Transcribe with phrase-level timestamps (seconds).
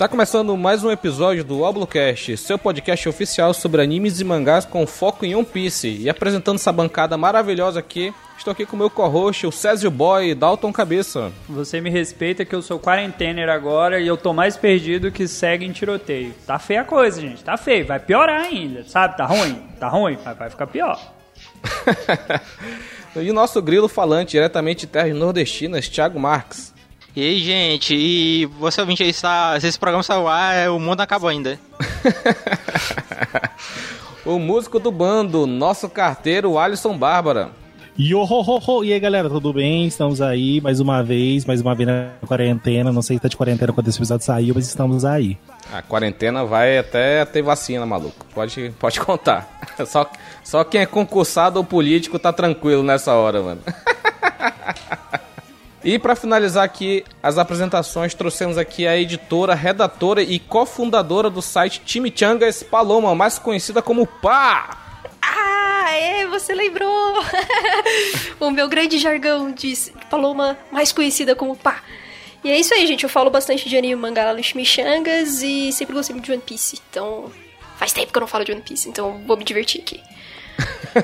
[0.00, 4.86] Está começando mais um episódio do Oblocast, seu podcast oficial sobre animes e mangás com
[4.86, 5.88] foco em One Piece.
[5.88, 10.34] E apresentando essa bancada maravilhosa aqui, estou aqui com o meu co-host, o Césio Boy
[10.34, 11.30] Dalton Cabeça.
[11.46, 15.66] Você me respeita que eu sou quarentener agora e eu tô mais perdido que segue
[15.66, 16.32] em tiroteio.
[16.46, 19.18] Tá feia a coisa, gente, tá feio, vai piorar ainda, sabe?
[19.18, 20.98] Tá ruim, tá ruim, vai, vai ficar pior.
[23.16, 26.72] e o nosso grilo falante, diretamente de terras nordestinas, Thiago Marques.
[27.14, 31.00] E aí, gente, e você ouvinte aí, está, se esse programa saiu ar, o mundo
[31.00, 31.58] acabou ainda.
[34.24, 37.50] o músico do bando, nosso carteiro, Alisson Bárbara.
[37.98, 38.84] Yo, ho, ho, ho.
[38.84, 39.86] E aí, galera, tudo bem?
[39.86, 42.92] Estamos aí mais uma vez, mais uma vez na quarentena.
[42.92, 45.36] Não sei se tá de quarentena quando esse episódio saiu, mas estamos aí.
[45.72, 48.24] A quarentena vai até ter vacina, maluco.
[48.32, 49.60] Pode, pode contar.
[49.84, 50.08] Só,
[50.44, 53.60] só quem é concursado ou político tá tranquilo nessa hora, mano.
[55.82, 61.80] E para finalizar aqui as apresentações, trouxemos aqui a editora, redatora e cofundadora do site
[61.86, 64.78] Chimichangas, Paloma, mais conhecida como Pá.
[65.22, 66.90] Ah, é, você lembrou
[68.38, 69.74] o meu grande jargão de
[70.10, 71.82] Paloma, mais conhecida como Pá.
[72.44, 73.04] E é isso aí, gente.
[73.04, 76.42] Eu falo bastante de anime mangá lá no Chimichangas e sempre gostei muito de One
[76.42, 76.78] Piece.
[76.90, 77.30] Então,
[77.76, 80.02] faz tempo que eu não falo de One Piece, então vou me divertir aqui.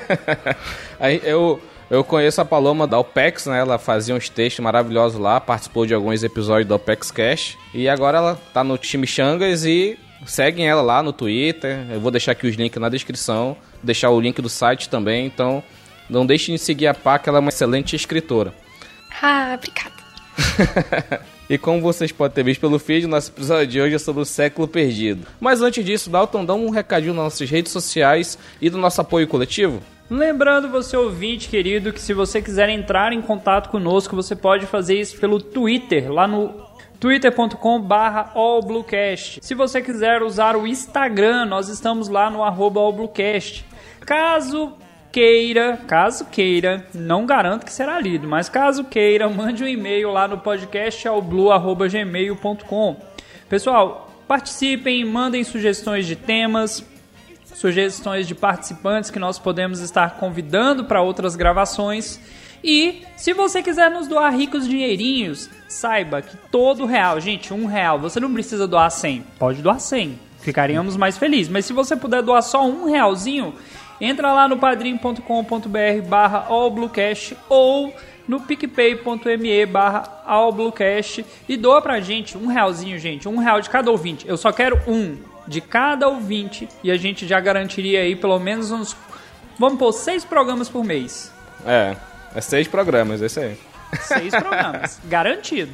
[0.99, 1.59] aí eu
[1.89, 3.59] eu conheço a Paloma da OPEX, né?
[3.59, 7.57] Ela fazia uns textos maravilhosos lá, participou de alguns episódios do OPEX Cash.
[7.73, 11.85] E agora ela tá no time Xangas e seguem ela lá no Twitter.
[11.89, 15.25] Eu vou deixar aqui os links na descrição, deixar o link do site também.
[15.25, 15.63] Então,
[16.09, 18.53] não deixem de seguir a Pá, que ela é uma excelente escritora.
[19.21, 19.95] Ah, obrigada.
[21.49, 24.25] e como vocês podem ter visto pelo feed, nosso episódio de hoje é sobre o
[24.25, 25.25] século perdido.
[25.39, 29.25] Mas antes disso, Dalton, dá um recadinho nas nossas redes sociais e do nosso apoio
[29.25, 29.81] coletivo.
[30.09, 34.97] Lembrando você ouvinte querido que se você quiser entrar em contato conosco, você pode fazer
[34.97, 36.65] isso pelo Twitter, lá no
[36.97, 39.39] twitter.com barra allbluecast.
[39.41, 43.65] Se você quiser usar o Instagram, nós estamos lá no arroba allbluecast.
[43.99, 44.73] Caso
[45.11, 50.25] queira, caso queira, não garanto que será lido, mas caso queira, mande um e-mail lá
[50.25, 52.95] no podcast allblue.gmail.com.
[53.49, 56.81] Pessoal, participem, mandem sugestões de temas,
[57.57, 62.19] sugestões de participantes que nós podemos estar convidando para outras gravações.
[62.63, 67.97] E se você quiser nos doar ricos dinheirinhos, saiba que todo real, gente, um real,
[67.97, 71.51] você não precisa doar 100, pode doar 100, ficaríamos mais felizes.
[71.51, 73.55] Mas se você puder doar só um realzinho,
[73.99, 76.45] entra lá no padrim.com.br barra
[77.49, 77.91] ou
[78.27, 80.23] no picpay.me barra
[81.49, 84.27] e doa pra gente um realzinho, gente, um real de cada ouvinte.
[84.27, 85.17] Eu só quero um
[85.47, 88.95] de cada ouvinte e a gente já garantiria aí pelo menos uns.
[89.57, 91.31] Vamos pôr seis programas por mês.
[91.65, 91.95] É,
[92.35, 93.57] é seis programas, esse aí.
[94.01, 95.71] Seis programas, garantido.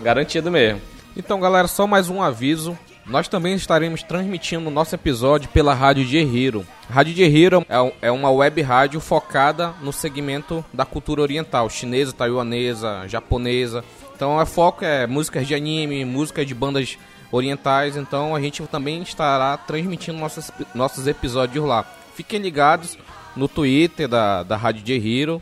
[0.00, 0.80] Garantido mesmo.
[1.16, 2.78] Então, galera, só mais um aviso.
[3.06, 6.64] Nós também estaremos transmitindo o nosso episódio pela Rádio de Hero.
[6.88, 12.12] Rádio de Hero é, é uma web rádio focada no segmento da cultura oriental, chinesa,
[12.12, 13.84] taiwanesa, japonesa.
[14.14, 16.96] Então, é foco é músicas de anime, músicas de bandas
[17.30, 21.84] orientais, então a gente também estará transmitindo nossos, nossos episódios lá.
[22.14, 22.98] Fiquem ligados
[23.36, 25.40] no Twitter da, da Rádio J Hero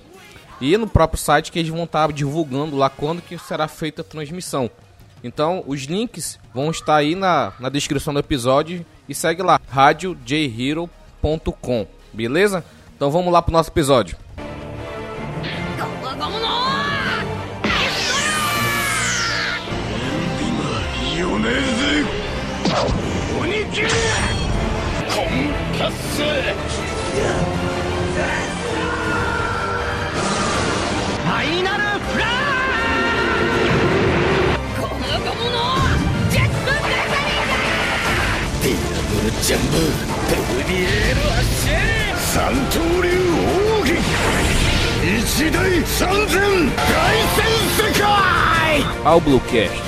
[0.61, 4.05] e no próprio site que eles vão estar divulgando lá quando que será feita a
[4.05, 4.71] transmissão.
[5.23, 11.87] Então os links vão estar aí na, na descrição do episódio e segue lá, radiojhero.com,
[12.13, 12.65] beleza?
[12.95, 14.17] Então vamos lá pro nosso episódio.
[26.19, 26.21] イ
[31.63, 35.05] ナルフラーこの
[36.29, 37.55] ジェットネザリーだ
[38.65, 38.77] ディア
[39.09, 39.79] ブルジャンブ
[40.29, 41.15] ペルビエー。
[41.15, 41.71] ル発射
[42.17, 43.11] 三刀流
[43.79, 44.01] 奥義
[45.21, 45.57] 一大
[45.87, 46.69] 三千大
[47.37, 47.39] 戦
[47.77, 48.03] 世界。
[49.05, 49.88] Ao Bluecast E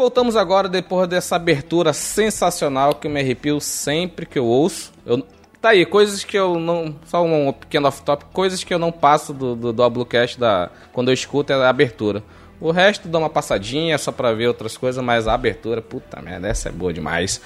[0.00, 4.90] voltamos agora depois dessa abertura sensacional que me arrepio sempre que eu ouço.
[5.04, 5.22] Eu,
[5.60, 6.96] tá aí, coisas que eu não.
[7.04, 10.06] Só um pequeno off-top, coisas que eu não passo do, do, do
[10.38, 12.24] da, quando eu escuto é a abertura.
[12.58, 16.48] O resto dá uma passadinha só pra ver outras coisas, mas a abertura, puta merda,
[16.48, 17.40] essa é boa demais.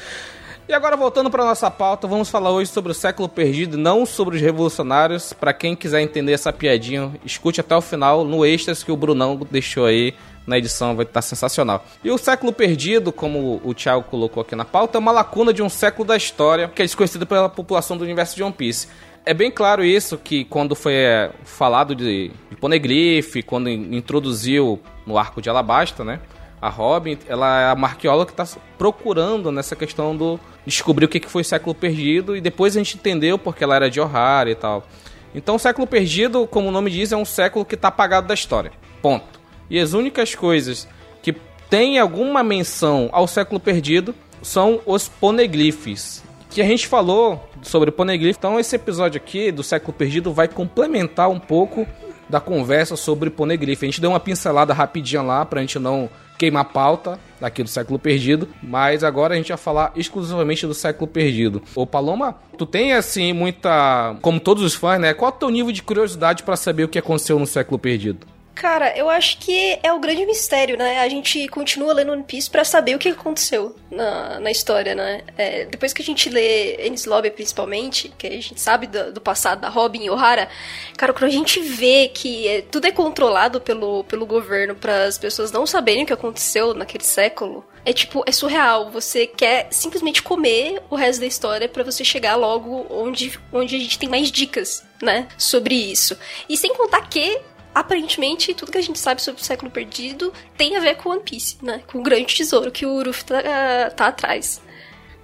[0.68, 4.36] E agora voltando para nossa pauta, vamos falar hoje sobre o século perdido, não sobre
[4.36, 5.32] os revolucionários.
[5.32, 9.38] Para quem quiser entender essa piadinha, escute até o final no extras que o Brunão
[9.50, 10.14] deixou aí
[10.46, 11.84] na edição, vai estar sensacional.
[12.02, 15.62] E o século perdido, como o Thiago colocou aqui na pauta, é uma lacuna de
[15.62, 18.88] um século da história que é desconhecido pela população do universo de One Piece.
[19.26, 24.78] É bem claro isso que quando foi é, falado de, de Poneglyph, quando in- introduziu
[25.06, 26.20] no arco de Alabasta, né?
[26.60, 31.20] A Robin, ela é a marqueóloga que está procurando nessa questão do descobrir o que
[31.20, 34.50] que foi o século perdido e depois a gente entendeu porque ela era de Ohara
[34.50, 34.86] e tal.
[35.34, 38.34] Então, o século perdido, como o nome diz, é um século que está apagado da
[38.34, 38.72] história.
[39.02, 39.40] Ponto.
[39.70, 40.88] E as únicas coisas
[41.22, 41.34] que
[41.70, 46.22] têm alguma menção ao século perdido são os poneglyphs.
[46.50, 48.36] Que a gente falou sobre poneglyph.
[48.38, 51.86] Então, esse episódio aqui do século perdido vai complementar um pouco
[52.28, 53.82] da conversa sobre poneglyph.
[53.82, 56.08] A gente deu uma pincelada rapidinha lá pra gente não
[56.38, 61.06] queimar pauta daqui do século perdido, mas agora a gente vai falar exclusivamente do século
[61.06, 61.62] perdido.
[61.74, 65.14] Ô Paloma, tu tem assim muita, como todos os fãs, né?
[65.14, 68.26] Qual é o teu nível de curiosidade pra saber o que aconteceu no século perdido?
[68.54, 71.00] Cara, eu acho que é o grande mistério, né?
[71.00, 75.22] A gente continua lendo One Piece pra saber o que aconteceu na, na história, né?
[75.36, 79.20] É, depois que a gente lê Enies Lobby, principalmente, que a gente sabe do, do
[79.20, 80.48] passado da Robin e O'Hara,
[80.96, 85.18] cara, quando a gente vê que é, tudo é controlado pelo, pelo governo para as
[85.18, 88.90] pessoas não saberem o que aconteceu naquele século, é tipo, é surreal.
[88.90, 93.78] Você quer simplesmente comer o resto da história pra você chegar logo onde, onde a
[93.78, 95.26] gente tem mais dicas, né?
[95.36, 96.16] Sobre isso.
[96.48, 97.40] E sem contar que
[97.74, 101.22] aparentemente tudo que a gente sabe sobre o século perdido tem a ver com One
[101.22, 101.82] Piece, né?
[101.86, 104.62] Com o grande tesouro que o Ruffy tá, tá atrás.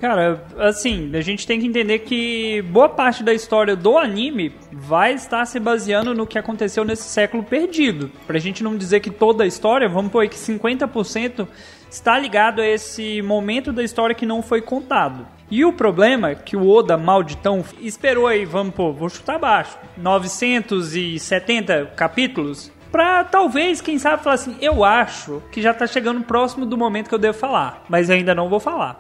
[0.01, 5.13] Cara, assim, a gente tem que entender que boa parte da história do anime vai
[5.13, 8.11] estar se baseando no que aconteceu nesse século perdido.
[8.27, 11.47] Pra gente não dizer que toda a história, vamos pôr que 50%
[11.91, 15.27] está ligado a esse momento da história que não foi contado.
[15.51, 19.77] E o problema é que o Oda malditão esperou aí, vamos pôr, vou chutar baixo,
[19.97, 26.67] 970 capítulos Pra talvez, quem sabe, falar assim: eu acho que já tá chegando próximo
[26.67, 28.99] do momento que eu devo falar, mas ainda não vou falar.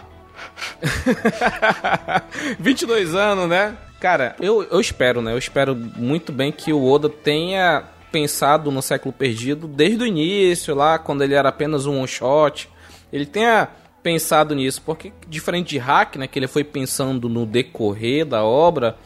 [2.59, 3.77] 22 anos, né?
[4.01, 5.33] Cara, eu, eu espero, né?
[5.33, 10.75] Eu espero muito bem que o Oda tenha pensado no século perdido desde o início,
[10.75, 12.69] lá quando ele era apenas um one shot.
[13.13, 13.69] Ele tenha
[14.03, 18.97] pensado nisso, porque diferente de Hack, né, que ele foi pensando no decorrer da obra,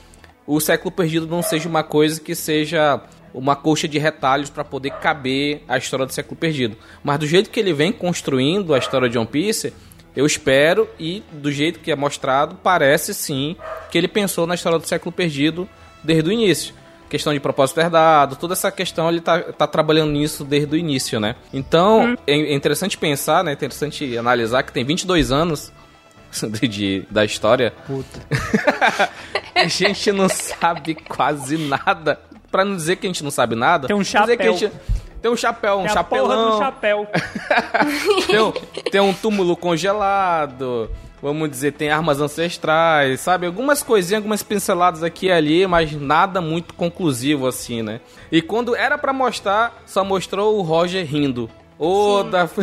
[0.46, 3.00] o século perdido não seja uma coisa que seja
[3.32, 6.76] uma coxa de retalhos para poder caber a história do século perdido.
[7.02, 9.72] Mas do jeito que ele vem construindo a história de One Piece,
[10.14, 13.56] eu espero e do jeito que é mostrado, parece sim
[13.90, 15.68] que ele pensou na história do século perdido
[16.04, 16.74] desde o início.
[17.08, 21.20] Questão de propósito herdado, toda essa questão ele tá, tá trabalhando nisso desde o início,
[21.20, 21.36] né?
[21.52, 23.52] Então, é é interessante pensar, né?
[23.52, 25.72] É interessante analisar que tem 22 anos
[26.60, 27.72] de, de- da história.
[27.86, 28.20] Puta.
[29.54, 32.18] A gente não sabe quase nada.
[32.50, 33.86] Pra não dizer que a gente não sabe nada.
[33.86, 34.56] Tem um chapéu.
[34.56, 34.72] gente-
[35.22, 36.58] Tem um chapéu, um do chapelão.
[36.58, 37.06] chapéu.
[38.26, 38.52] tem, um,
[38.90, 40.90] tem um túmulo congelado.
[41.24, 43.46] Vamos dizer, tem armas ancestrais, sabe?
[43.46, 48.02] Algumas coisinhas, algumas pinceladas aqui e ali, mas nada muito conclusivo assim, né?
[48.30, 51.48] E quando era pra mostrar, só mostrou o Roger rindo.
[51.78, 52.50] Oda.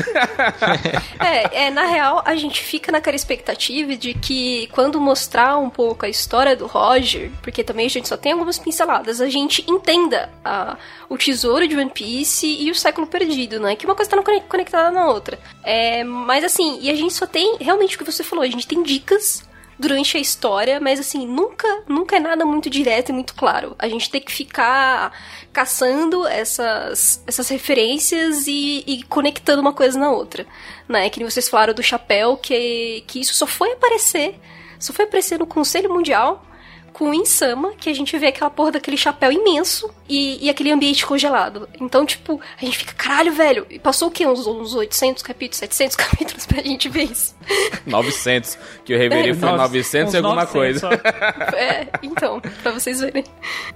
[1.19, 6.05] É, é, na real, a gente fica naquela expectativa de que quando mostrar um pouco
[6.05, 10.29] a história do Roger, porque também a gente só tem algumas pinceladas, a gente entenda
[10.43, 10.77] a-
[11.09, 13.75] o tesouro de One Piece e o século perdido, né?
[13.75, 15.39] Que uma coisa tá conectada na outra.
[15.63, 18.67] É, mas assim, e a gente só tem realmente o que você falou, a gente
[18.67, 19.43] tem dicas
[19.81, 23.75] durante a história, mas assim, nunca, nunca é nada muito direto e muito claro.
[23.79, 25.11] A gente tem que ficar
[25.51, 30.45] caçando essas, essas referências e, e conectando uma coisa na outra,
[30.87, 31.09] né?
[31.09, 34.39] Que nem vocês falaram do chapéu, que, que isso só foi aparecer,
[34.79, 36.45] só foi aparecer no Conselho Mundial
[36.93, 40.71] com o Insama, que a gente vê aquela porra daquele chapéu imenso e, e aquele
[40.71, 41.67] ambiente congelado.
[41.79, 44.25] Então, tipo, a gente fica, caralho, velho, e passou o quê?
[44.25, 47.35] Uns, uns 800 capítulos, 700 capítulos pra gente ver isso.
[47.85, 48.57] 900.
[48.85, 50.79] Que o Reverie foi 900 e alguma 900 coisa.
[50.79, 50.91] só.
[51.61, 53.23] É, então, pra vocês verem.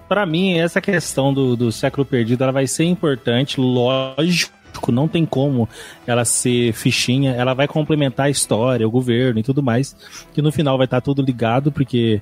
[0.07, 4.53] Pra mim, essa questão do, do século perdido, ela vai ser importante, lógico.
[4.89, 5.69] Não tem como
[6.05, 9.95] ela ser fichinha, ela vai complementar a história, o governo e tudo mais,
[10.33, 12.21] que no final vai estar tudo ligado, porque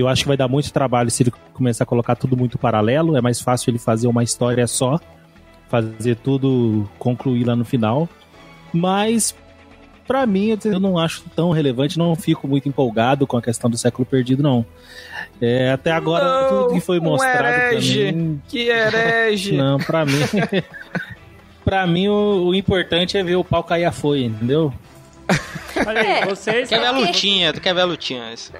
[0.00, 3.16] eu acho que vai dar muito trabalho se ele começar a colocar tudo muito paralelo,
[3.16, 4.98] é mais fácil ele fazer uma história só,
[5.68, 8.08] fazer tudo, concluir lá no final.
[8.72, 9.34] Mas
[10.06, 13.78] Pra mim, eu não acho tão relevante, não fico muito empolgado com a questão do
[13.78, 14.62] século perdido, não.
[15.40, 18.12] É, até agora, Não, tudo que foi um mostrado herege.
[18.12, 18.42] também.
[18.46, 19.52] Que herege.
[19.56, 20.12] Não, pra mim.
[21.64, 24.74] pra mim, o, o importante é ver o pau cair a folha, entendeu?
[25.86, 26.26] Olha aí, É.
[26.26, 26.68] vocês.
[26.68, 28.30] Quer ver a lutinha, tu quer ver a lutinha.
[28.30, 28.52] isso.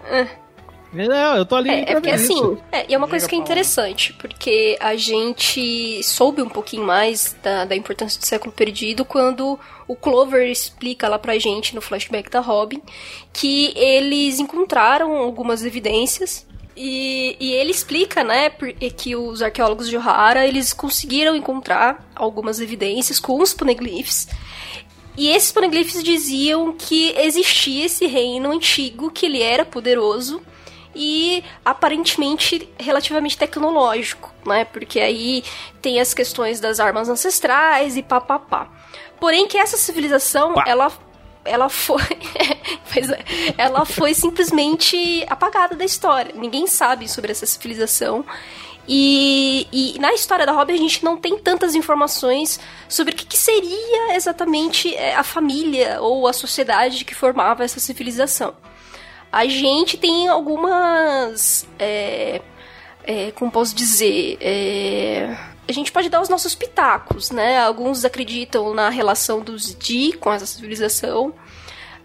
[0.95, 2.33] Não, eu tô ali É, é porque isso.
[2.33, 6.85] assim, é, e é uma coisa que é interessante, porque a gente soube um pouquinho
[6.85, 9.59] mais da, da importância do século perdido quando
[9.89, 12.81] o Clover explica lá pra gente no flashback da Robin
[13.33, 16.47] que eles encontraram algumas evidências
[16.77, 18.51] E, e ele explica, né,
[18.97, 24.27] que os arqueólogos de Ohara, eles conseguiram encontrar algumas evidências com os poneglyphs.
[25.17, 30.43] E esses poneglyphs diziam que existia esse reino antigo, que ele era poderoso
[30.95, 34.65] e aparentemente relativamente tecnológico, né?
[34.65, 35.45] Porque aí
[35.83, 38.69] tem as questões das armas ancestrais e papapá.
[39.21, 40.65] Porém que essa civilização, Pá.
[40.67, 40.93] ela
[41.45, 42.01] ela foi.
[43.19, 46.35] é, ela foi simplesmente apagada da história.
[46.35, 48.25] Ninguém sabe sobre essa civilização.
[48.87, 53.25] E, e, na história da Robin a gente não tem tantas informações sobre o que,
[53.25, 58.55] que, seria exatamente é, a família ou a sociedade que formava essa civilização.
[59.35, 61.67] A gente tem algumas.
[61.77, 62.41] É,
[63.03, 64.39] é, como posso dizer?
[64.41, 65.37] É,
[65.67, 67.59] a gente pode dar os nossos pitacos, né?
[67.59, 71.35] Alguns acreditam na relação dos Di com essa civilização.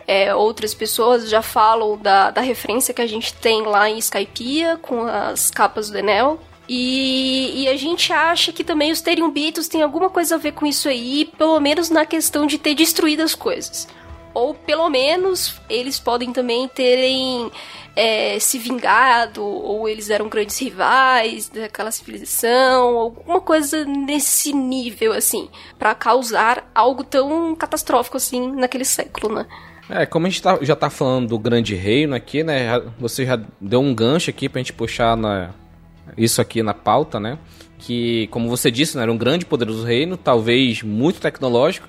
[0.07, 4.77] É, outras pessoas já falam da, da referência que a gente tem lá em Skypiea
[4.77, 6.39] com as capas do Enel.
[6.67, 10.65] E, e, a gente acha que também os Teriumbitos têm alguma coisa a ver com
[10.65, 13.87] isso aí, pelo menos na questão de ter destruído as coisas.
[14.33, 17.51] Ou pelo menos eles podem também terem
[17.95, 25.49] é, se vingado, ou eles eram grandes rivais daquela civilização, alguma coisa nesse nível, assim,
[25.77, 29.45] para causar algo tão catastrófico assim naquele século, né?
[29.89, 32.79] É, como a gente tá, já tá falando do grande reino aqui, né?
[32.99, 35.49] Você já deu um gancho aqui pra gente puxar na,
[36.15, 37.39] isso aqui na pauta, né?
[37.79, 41.87] Que, como você disse, né, era um grande poderoso reino, talvez muito tecnológico,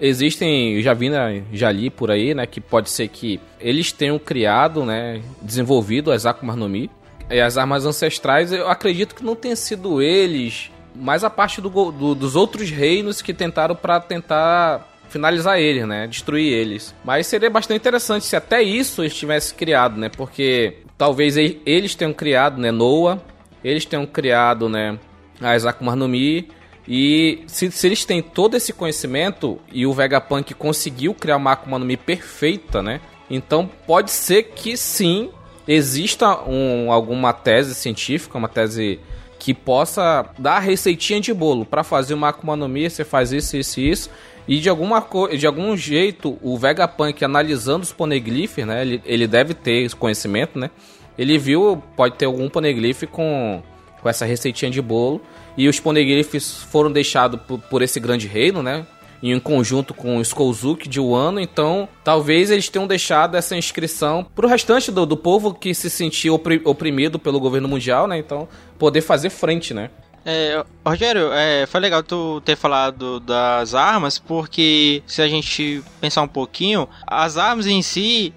[0.00, 4.18] Existem, já vi, né, já li por aí, né, que pode ser que eles tenham
[4.18, 6.90] criado, né, desenvolvido as Akumas no Mi.
[7.30, 11.70] E as armas ancestrais, eu acredito que não tenha sido eles, mas a parte do,
[11.70, 16.94] do, dos outros reinos que tentaram para tentar finalizar eles, né, destruir eles.
[17.04, 22.12] Mas seria bastante interessante se até isso eles tivessem criado, né, porque talvez eles tenham
[22.12, 23.22] criado, né, Noah,
[23.62, 24.98] eles tenham criado, né,
[25.40, 26.48] as Akumas no Mi,
[26.86, 31.78] e se, se, eles têm todo esse conhecimento e o Vegapunk conseguiu criar uma Akuma
[31.78, 33.00] no Mi perfeita, né?
[33.30, 35.30] Então pode ser que sim
[35.66, 39.00] exista um, alguma tese científica, uma tese
[39.38, 43.56] que possa dar receitinha de bolo para fazer uma Akuma no Mi, você faz isso,
[43.56, 44.10] isso e isso.
[44.46, 45.02] E de, alguma
[45.38, 48.82] de algum jeito, o Vegapunk analisando os poneglyphs, né?
[48.82, 50.70] Ele, ele deve ter esse conhecimento, né?
[51.16, 53.62] Ele viu, pode ter algum poneglyph com,
[54.02, 55.22] com essa receitinha de bolo
[55.56, 58.86] e os poneglyphs foram deixados por, por esse grande reino, né?
[59.32, 64.46] em conjunto com o Skolzuk de Wano, então talvez eles tenham deixado essa inscrição pro
[64.46, 68.18] restante do, do povo que se sentia oprimido pelo governo mundial, né?
[68.18, 68.46] Então,
[68.78, 69.90] poder fazer frente, né?
[70.26, 76.22] É, Rogério, é, foi legal tu ter falado das armas, porque se a gente pensar
[76.22, 78.32] um pouquinho, as armas em si,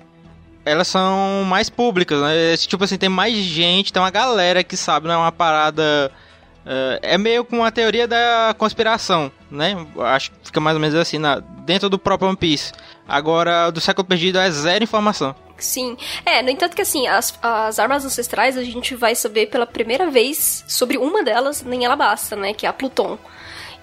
[0.65, 2.57] elas são mais públicas, né?
[2.57, 6.11] Tipo assim, tem mais gente, tem uma galera que sabe, não é uma parada
[7.01, 9.75] é meio com a teoria da conspiração, né?
[9.99, 12.73] Acho que fica mais ou menos assim, na, dentro do próprio One Piece.
[13.07, 15.35] Agora, do século perdido é zero informação.
[15.57, 15.97] Sim.
[16.25, 20.09] É, no entanto que assim, as, as armas ancestrais a gente vai saber pela primeira
[20.09, 22.53] vez sobre uma delas nem ela basta, né?
[22.53, 23.17] Que é a Pluton.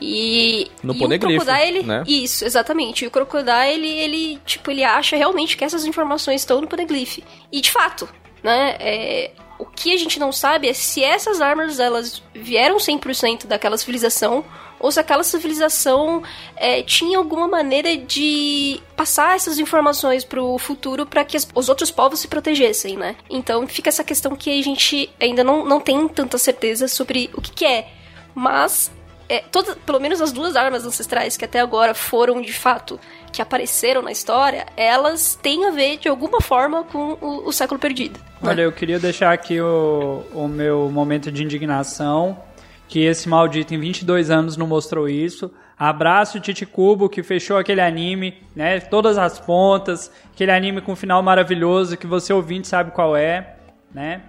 [0.01, 2.03] E, no e o Crocodile, né?
[2.07, 3.05] Isso, exatamente.
[3.05, 7.21] E o Crocodile, ele, ele, tipo, ele acha realmente que essas informações estão no Poneglyph.
[7.51, 8.09] E de fato,
[8.43, 8.77] né?
[8.79, 13.77] É, o que a gente não sabe é se essas armas elas vieram 100% daquela
[13.77, 14.45] civilização
[14.85, 16.23] ou se aquela civilização
[16.57, 21.69] é, tinha alguma maneira de passar essas informações para o futuro para que as, os
[21.69, 23.17] outros povos se protegessem, né?
[23.31, 27.41] Então fica essa questão que a gente ainda não, não tem tanta certeza sobre o
[27.41, 27.89] que, que é.
[28.35, 28.93] Mas,
[29.29, 29.43] é,
[29.87, 33.01] pelo menos as duas armas ancestrais que até agora foram de fato
[33.35, 37.81] que apareceram na história, elas têm a ver de alguma forma com o, o século
[37.81, 38.21] perdido.
[38.41, 38.51] Né?
[38.51, 42.39] Olha, eu queria deixar aqui o, o meu momento de indignação,
[42.87, 45.51] que esse maldito em 22 anos não mostrou isso.
[45.77, 48.79] Abraço Titi Kubo, que fechou aquele anime, né?
[48.79, 53.57] Todas as pontas, aquele anime com final maravilhoso que você ouvinte sabe qual é,
[53.93, 54.23] né?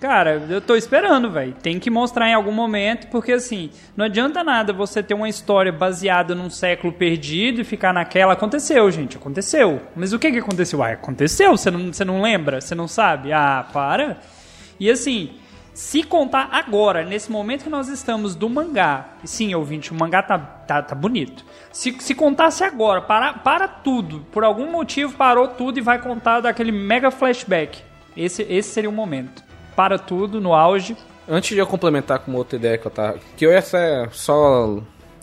[0.00, 1.54] Cara, eu tô esperando, velho.
[1.54, 5.72] Tem que mostrar em algum momento, porque assim, não adianta nada você ter uma história
[5.72, 8.34] baseada num século perdido e ficar naquela.
[8.34, 9.80] Aconteceu, gente, aconteceu.
[9.94, 10.82] Mas o que que aconteceu?
[10.82, 12.60] Ah, aconteceu, você não, você não lembra?
[12.60, 13.32] Você não sabe?
[13.32, 14.18] Ah, para.
[14.78, 15.30] E assim,
[15.72, 20.38] se contar agora, nesse momento que nós estamos do mangá, sim, ouvinte, o mangá tá,
[20.38, 21.42] tá, tá bonito.
[21.72, 26.40] Se, se contasse agora, para, para tudo, por algum motivo parou tudo e vai contar
[26.40, 27.82] daquele mega flashback.
[28.14, 29.45] Esse, esse seria o momento
[29.76, 30.96] para tudo no auge.
[31.28, 33.18] Antes de eu complementar com uma outra ideia que eu tava.
[33.36, 33.62] Que eu ia
[34.10, 34.78] só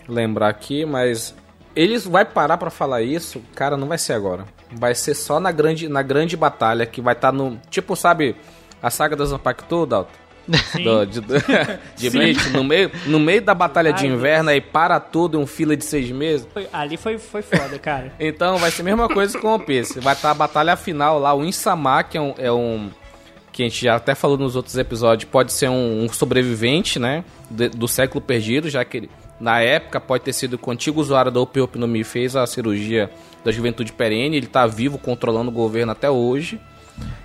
[0.08, 1.34] lembrar aqui, mas.
[1.76, 4.44] Eles vai parar para falar isso, cara, não vai ser agora.
[4.70, 7.58] Vai ser só na grande, na grande batalha que vai estar tá no.
[7.68, 8.36] Tipo, sabe,
[8.80, 10.24] a saga da Zanpakuto, Dalton?
[10.46, 11.20] Do, de,
[11.96, 15.46] de Bleach, no meio, no meio da batalha de inverno, aí para tudo em um
[15.46, 16.46] fila de seis meses.
[16.52, 18.12] Foi- ali foi, foi foda, cara.
[18.20, 20.00] Então vai ser a mesma coisa com o One Piece.
[20.00, 22.90] Vai estar a batalha final lá, o Insama, que é um, é um-
[23.54, 27.24] Que a gente já até falou nos outros episódios, pode ser um, um sobrevivente, né?
[27.48, 31.00] de- do século perdido, já que ele, na época pode ter sido que o antigo
[31.00, 33.08] usuário da Ope Ope no Mi fez a cirurgia
[33.44, 36.58] da juventude perene, ele tá vivo controlando o governo até hoje.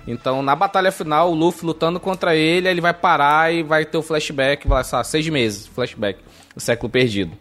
[0.06, 3.98] Então, na batalha final, o Luffy lutando contra ele, ele vai parar e vai ter
[3.98, 6.20] o flashback, vai lá, seis meses, flashback,
[6.54, 7.32] do século perdido.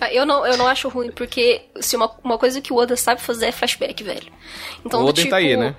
[0.00, 2.96] Ah, Eu não, eu não acho ruim, porque se uma, uma coisa que o Oda
[2.96, 4.30] sabe fazer é flashback, velho.
[4.84, 5.74] Então, O do Oden tá aí, né?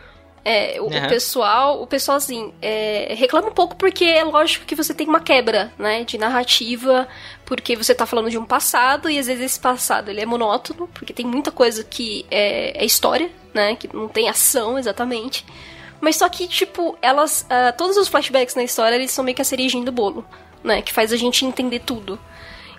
[0.46, 1.08] É, o, o Aham.
[1.08, 5.22] pessoal, o pessoal assim, é, reclama um pouco porque é lógico que você tem uma
[5.22, 7.08] quebra, né, de narrativa,
[7.46, 10.90] porque você tá falando de um passado e às vezes esse passado ele é monótono,
[10.94, 15.46] porque tem muita coisa que é, é história, né, que não tem ação exatamente.
[16.02, 19.42] Mas só que, tipo, elas, ah, todos os flashbacks na história, eles são meio que
[19.42, 20.26] a cerejinha do bolo,
[20.62, 22.20] né, que faz a gente entender tudo.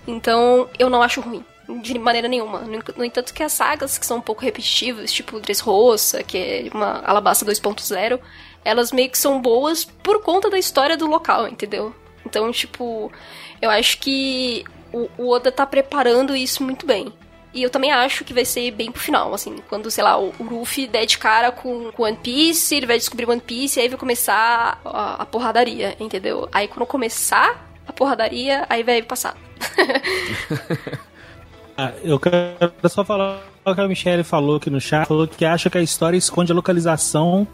[0.06, 1.42] Então, eu não acho ruim.
[1.68, 2.61] De maneira nenhuma.
[2.61, 6.68] No no entanto, que as sagas que são um pouco repetitivas, tipo Dressrosa, que é
[6.73, 8.21] uma Alabasta 2.0,
[8.64, 11.94] elas meio que são boas por conta da história do local, entendeu?
[12.25, 13.11] Então, tipo,
[13.61, 17.12] eu acho que o, o Oda tá preparando isso muito bem.
[17.52, 20.35] E eu também acho que vai ser bem pro final, assim, quando, sei lá, o,
[20.40, 23.83] o Luffy der de cara com, com One Piece, ele vai descobrir One Piece e
[23.83, 26.49] aí vai começar a, a porradaria, entendeu?
[26.50, 29.37] Aí quando começar a porradaria, aí vai passar.
[31.76, 35.45] Ah, eu quero só falar o que a Michelle falou aqui no chat, falou que
[35.45, 37.47] acha que a história esconde a localização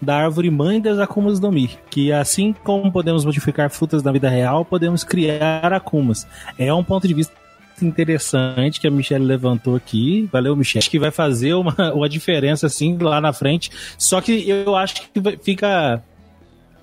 [0.00, 4.28] da árvore mãe das Akumas no Mi, que assim como podemos modificar frutas na vida
[4.28, 6.26] real, podemos criar Akumas.
[6.58, 7.32] É um ponto de vista
[7.80, 10.28] interessante que a Michelle levantou aqui.
[10.30, 10.80] Valeu, Michelle.
[10.80, 13.70] Acho que vai fazer uma, uma diferença assim lá na frente.
[13.96, 16.02] Só que eu acho que fica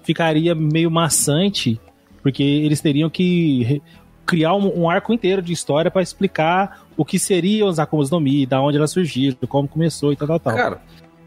[0.03, 1.79] ficaria meio maçante,
[2.23, 3.81] porque eles teriam que
[4.29, 8.19] criar um, um arco inteiro de história pra explicar o que seriam os Akumas no
[8.19, 10.55] Mi, da onde elas surgiram, como começou e tal, tal, tal.
[10.55, 10.81] Cara,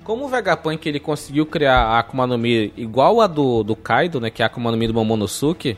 [0.05, 4.21] como o Vegapunk ele conseguiu criar a Akuma no Mi igual a do, do Kaido,
[4.21, 4.31] né?
[4.31, 5.77] Que é a Akuma no Mi do Momonosuke,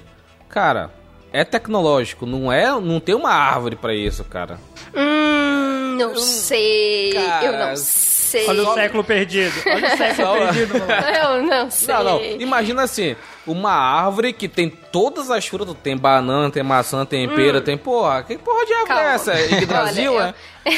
[0.50, 0.90] cara,
[1.32, 4.58] é tecnológico, não é, não tem uma árvore pra isso, cara.
[4.94, 7.10] Hum, não sei.
[7.14, 8.48] cara, eu não sei.
[8.48, 9.54] Olha o século perdido.
[9.66, 10.92] Olha o século perdido, mano.
[10.92, 11.94] Eu não sei.
[11.94, 17.04] Não, não, imagina assim, uma árvore que tem todas as frutas, tem banana, tem maçã,
[17.04, 19.02] tem pera, tem porra, que porra de árvore Calma.
[19.10, 19.32] é essa?
[19.32, 20.74] É Yggdrasil, Olha, é?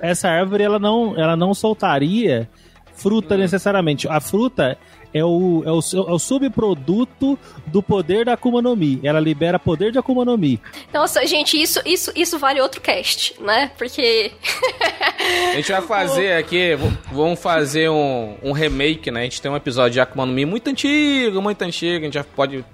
[0.10, 2.48] Essa árvore ela não, ela não soltaria
[2.98, 4.08] fruta necessariamente.
[4.08, 4.76] A fruta
[5.14, 9.00] é o, é, o, é o subproduto do poder da Akuma no Mi.
[9.02, 10.60] Ela libera poder de Akuma no Mi.
[10.92, 13.70] Nossa, gente, isso, isso, isso vale outro cast, né?
[13.78, 14.32] Porque.
[15.52, 16.76] A gente vai fazer aqui,
[17.10, 19.20] vamos fazer um, um remake, né?
[19.20, 22.02] A gente tem um episódio de Akuma no Mi muito antigo, muito antigo.
[22.02, 22.64] A gente já pode.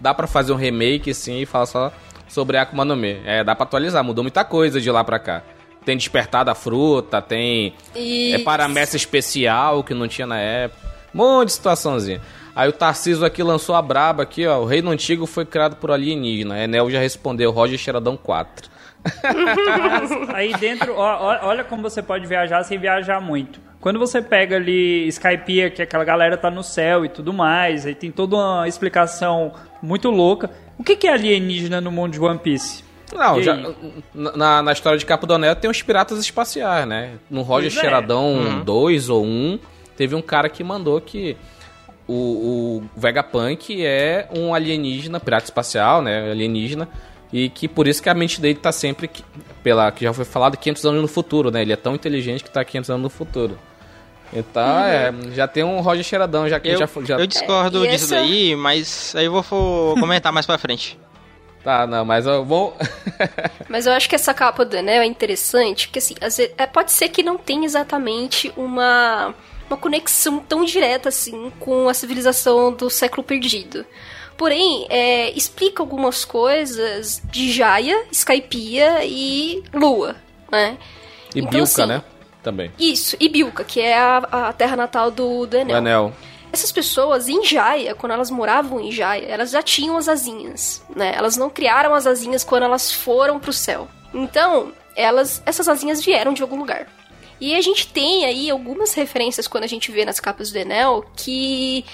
[0.00, 1.92] Dá pra fazer um remake, sim, e falar só
[2.26, 3.20] sobre Akuma no Mi.
[3.24, 5.42] É, dá pra atualizar, mudou muita coisa de lá pra cá.
[5.84, 10.80] Tem despertar da fruta, tem é paramécia especial que não tinha na época.
[11.14, 12.20] Um monte de situaçãozinha.
[12.54, 14.60] Aí o Tarciso aqui lançou a braba aqui, ó.
[14.60, 16.62] O reino antigo foi criado por alienígena.
[16.62, 18.70] Enel já respondeu, Roger Xeradão 4.
[19.34, 23.60] Mas aí dentro, ó, ó- olha como você pode viajar sem viajar muito.
[23.80, 27.94] Quando você pega ali Skypiea, que aquela galera tá no céu e tudo mais, aí
[27.94, 30.50] tem toda uma explicação muito louca.
[30.78, 32.84] O que, que é alienígena no mundo de One Piece?
[33.14, 33.58] Não, já,
[34.14, 37.12] na, na história de Capodonel tem os piratas espaciais, né?
[37.30, 37.80] No Roger Pois é.
[37.86, 39.58] Xeradão 2 ou 1,
[39.96, 41.36] teve um cara que mandou que
[42.08, 46.30] o, o Vegapunk é um alienígena, pirata espacial, né?
[46.30, 46.88] Alienígena.
[47.32, 49.24] E que por isso que a mente dele tá sempre, que-
[49.62, 51.62] pela que já foi falado, 500 anos no futuro, né?
[51.62, 53.58] Ele é tão inteligente que tá 500 anos no futuro.
[54.34, 57.90] Então, é, já tem um Roger Xeradão, já que Eu, já, já eu discordo É,
[57.90, 60.98] disso essa- daí, mas aí eu vou comentar mais pra frente.
[61.64, 62.76] Tá, não, mas eu vou.
[63.68, 66.90] Mas eu acho que essa capa do Enel é interessante, porque assim, vezes, é, pode
[66.92, 69.32] ser que não tenha exatamente uma,
[69.70, 73.86] uma conexão tão direta assim com a civilização do século perdido.
[74.36, 80.16] Porém, é, explica algumas coisas de Jaya, Skypiea e Lua,
[80.50, 80.76] né?
[81.34, 82.02] E Então, Bilka, assim, né?
[82.42, 82.72] Também.
[82.78, 86.12] Isso, e Bilka, que é a, a terra natal do, do O Enel.
[86.52, 91.14] Essas pessoas em Jaya, quando elas moravam em Jaya, elas já tinham as asinhas, né?
[91.16, 93.88] Elas não criaram as asinhas quando elas foram pro céu.
[94.12, 96.86] Então, elas, essas asinhas vieram de algum lugar.
[97.40, 101.04] E a gente tem aí algumas referências quando a gente vê nas capas do Enel
[101.16, 101.84] que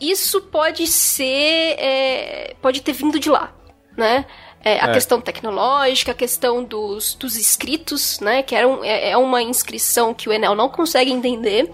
[0.00, 3.52] isso pode ser, é, pode ter vindo de lá,
[3.96, 4.24] né?
[4.64, 4.92] É, a É.
[4.92, 8.42] questão tecnológica, a questão dos, dos escritos, né?
[8.42, 11.70] Que era um- é, é uma inscrição que o Enel não consegue entender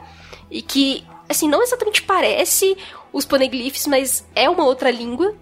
[0.51, 2.77] e que assim, não exatamente parece
[3.13, 5.35] os poneglyphs, mas é uma outra língua.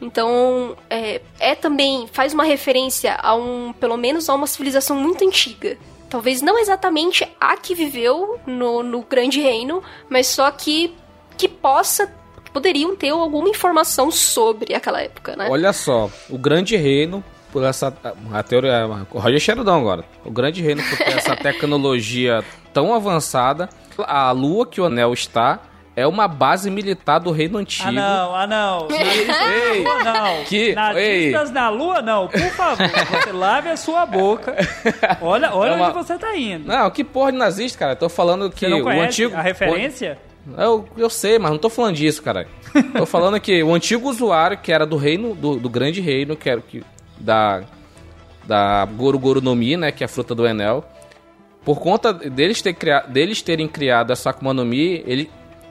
[0.00, 5.26] Então, é, é também, faz uma referência a um, pelo menos a uma civilização muito
[5.26, 5.76] antiga.
[6.08, 10.94] Talvez não exatamente a que viveu no, no Grande Reino, mas só que,
[11.36, 12.10] que possa,
[12.52, 15.48] poderiam ter alguma informação sobre aquela época, né?
[15.50, 17.94] Olha só, o Grande Reino, por essa.
[18.32, 18.86] A teoria.
[19.10, 20.04] O Roger agora.
[20.24, 23.68] O Grande Reino, por essa tecnologia tão avançada,
[24.06, 25.60] a lua que o anel está
[25.96, 27.88] é uma base militar do reino antigo.
[27.88, 28.88] Ah, não, ah, não.
[28.94, 30.44] Ei, não.
[30.44, 32.28] Que- Nazistas na lua, não.
[32.28, 34.54] Por favor, você lave a sua boca.
[35.20, 36.68] Olha, olha É uma- onde você tá indo.
[36.68, 37.96] Não, que porra de nazista, cara?
[37.96, 39.34] Tô falando que Você não o antigo.
[39.36, 40.18] a referência?
[40.56, 42.46] Eu, eu sei, mas não tô falando disso, cara.
[42.96, 46.48] tô falando que o antigo usuário, que era do reino, do, do grande reino, que
[46.48, 46.82] era que,
[47.18, 47.62] da,
[48.46, 50.84] da Goro Goro no Mi, né, que é a fruta do Enel,
[51.64, 55.30] por conta deles, ter criado, deles terem criado essa Akuma no Mi, ele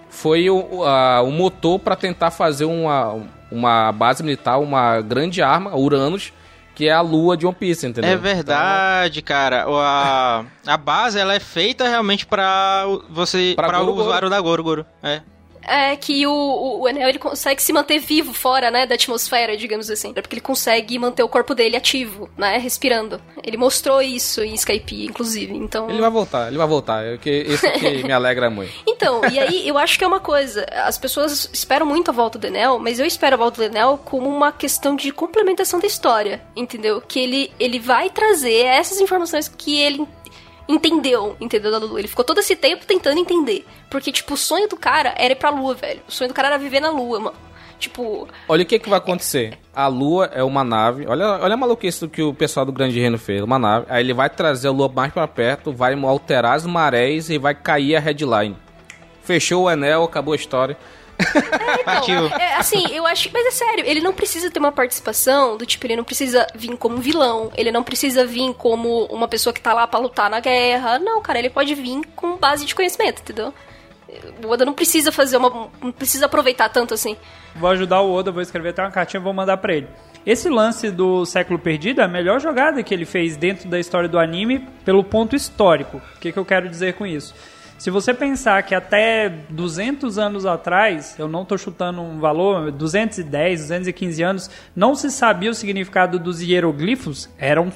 [0.10, 3.20] foi o, a- o motor para tentar fazer uma,
[3.52, 6.32] uma base militar, uma grande arma, Uranus,
[6.76, 8.12] que é a lua de One Piece, entendeu?
[8.12, 9.68] É verdade, cara.
[9.68, 14.40] O- A, a base ela é feita realmente pra o- você para o usuário da
[14.40, 14.86] Goro Goro.
[15.02, 15.22] É.
[15.68, 19.58] É que o, o, o Enel ele consegue se manter vivo fora, né, da atmosfera,
[19.58, 20.14] digamos assim.
[20.16, 23.22] É porque ele consegue manter o corpo dele ativo, né, respirando.
[23.44, 25.54] Ele mostrou isso em Skype, inclusive.
[25.56, 27.04] Então, Ele vai voltar, ele vai voltar.
[27.06, 28.72] É que, isso que me alegra muito.
[28.88, 30.66] então, e aí eu acho que é uma coisa.
[30.72, 34.00] As pessoas esperam muito a volta do Enel, mas eu espero a volta do Enel
[34.04, 37.02] como uma questão de complementação da história, entendeu?
[37.02, 40.08] Que ele, ele vai trazer essas informações que ele
[40.68, 42.00] entendeu, entendeu, da Lua.
[42.00, 43.66] Ele ficou todo esse tempo tentando entender.
[43.90, 46.02] Porque, tipo, o sonho do cara era ir pra Lua, velho.
[46.08, 47.38] O sonho do cara era viver na Lua, mano.
[47.80, 49.58] Tipo, Olha o que, que vai acontecer.
[49.76, 51.06] A Lua é uma nave.
[51.08, 53.42] Olha, olha a maluquice do que o pessoal do Grande Reino fez.
[53.42, 53.86] Uma nave.
[53.90, 57.54] Aí ele vai trazer a Lua mais pra perto, vai alterar as marés e vai
[57.54, 58.58] cair a headline.
[59.22, 60.78] Fechou o anel, acabou a história.
[61.84, 62.28] Partiu.
[62.28, 63.30] Então, é, assim, eu acho.
[63.34, 66.76] Mas é sério, ele não precisa ter uma participação do tipo, ele não precisa vir
[66.78, 70.40] como vilão, ele não precisa vir como uma pessoa que tá lá pra lutar na
[70.40, 71.00] guerra.
[71.00, 73.54] Não, cara, ele pode vir com base de conhecimento, entendeu?
[74.44, 75.70] O Oda não precisa fazer uma.
[75.82, 77.18] não precisa aproveitar tanto assim.
[77.56, 79.88] Vou ajudar o Oda, vou escrever até uma cartinha e vou mandar pra ele.
[80.26, 84.10] Esse lance do século perdido é a melhor jogada que ele fez dentro da história
[84.10, 86.02] do anime pelo ponto histórico.
[86.16, 87.34] O que, que eu quero dizer com isso?
[87.78, 93.62] Se você pensar que até 200 anos atrás, eu não estou chutando um valor, 210,
[93.62, 97.72] 215 anos, não se sabia o significado dos hieroglifos, era um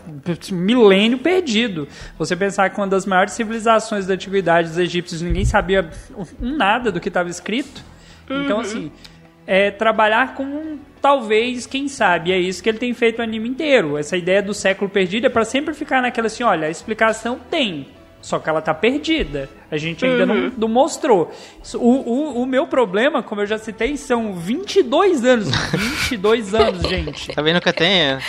[0.51, 1.87] milênio perdido.
[2.17, 5.87] Você pensar que uma das maiores civilizações da antiguidade, os egípcios, ninguém sabia
[6.17, 7.83] um nada do que estava escrito.
[8.27, 8.91] Então, assim,
[9.45, 13.97] é trabalhar com talvez, quem sabe, é isso que ele tem feito o anime inteiro.
[13.97, 17.87] Essa ideia do século perdido é para sempre ficar naquela assim, olha, a explicação tem,
[18.21, 19.49] só que ela tá perdida.
[19.69, 21.31] A gente ainda não, não mostrou.
[21.73, 25.49] O, o, o meu problema, como eu já citei, são 22 anos.
[26.09, 27.33] 22 anos, gente.
[27.33, 27.91] Tá vendo que tem?
[28.11, 28.19] É.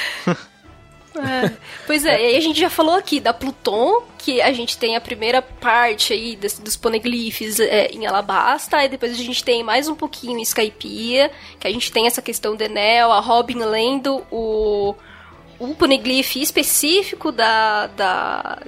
[1.86, 5.00] Pois é, e a gente já falou aqui da Pluton, que a gente tem a
[5.00, 9.88] primeira parte aí des- dos poneglyphs é, em Alabasta, e depois a gente tem mais
[9.88, 14.24] um pouquinho em Skypiea, que a gente tem essa questão do Enel, a Robin lendo
[14.30, 14.94] o,
[15.58, 18.62] o poneglyph específico da, da,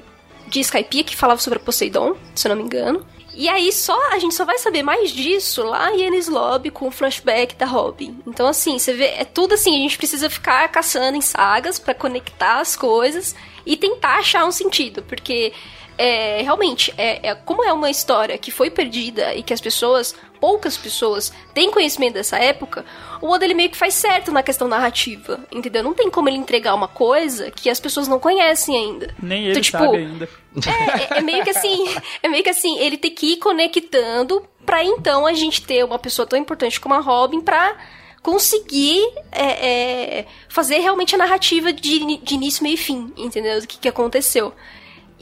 [0.55, 3.05] de Skypiea, que falava sobre Poseidon, se eu não me engano.
[3.37, 6.87] E aí só a gente só vai saber mais disso lá em Ennis Lobby com
[6.87, 8.17] o flashback da Robin.
[8.25, 11.93] Então assim, você vê, é tudo assim, a gente precisa ficar caçando em sagas pra
[11.95, 13.35] conectar as coisas
[13.67, 15.53] e tentar achar um sentido, porque
[15.99, 20.15] é, realmente, é, é- como é uma história que foi perdida e que as pessoas,
[20.45, 22.85] poucas pessoas, têm conhecimento dessa época,
[23.23, 25.83] o Oda ele meio que faz certo na questão narrativa, entendeu?
[25.83, 29.15] Não tem como ele entregar uma coisa que as pessoas não conhecem ainda.
[29.23, 30.29] Nem Então, ele tipo, sabe ainda.
[30.67, 31.87] é, é- é meio que assim,
[32.23, 35.99] é meio que assim, ele tem que ir conectando pra então a gente ter uma
[35.99, 37.75] pessoa tão importante como a Robin pra
[38.23, 39.01] conseguir
[39.33, 43.61] é, é, fazer realmente a narrativa de, de início, meio e fim, entendeu?
[43.63, 44.53] Do que, que aconteceu.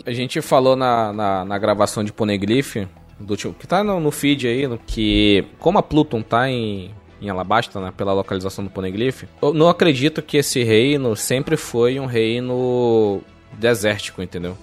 [0.05, 2.77] A gente falou na, na, na gravação de Poneglyph,
[3.23, 6.91] do, tipo- que tá no, no feed aí, no- que como a Pluton tá em,
[7.21, 11.99] em Alabasta, né, pela localização do Poneglyph, eu não acredito que esse reino sempre foi
[12.01, 13.21] um reino
[13.55, 14.57] desértico, entendeu?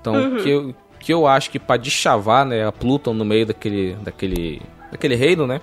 [0.00, 3.94] Então, que, eu, que eu acho que pra deschavar, né, a Pluton no meio daquele,
[3.94, 5.60] daquele, daquele reino, né,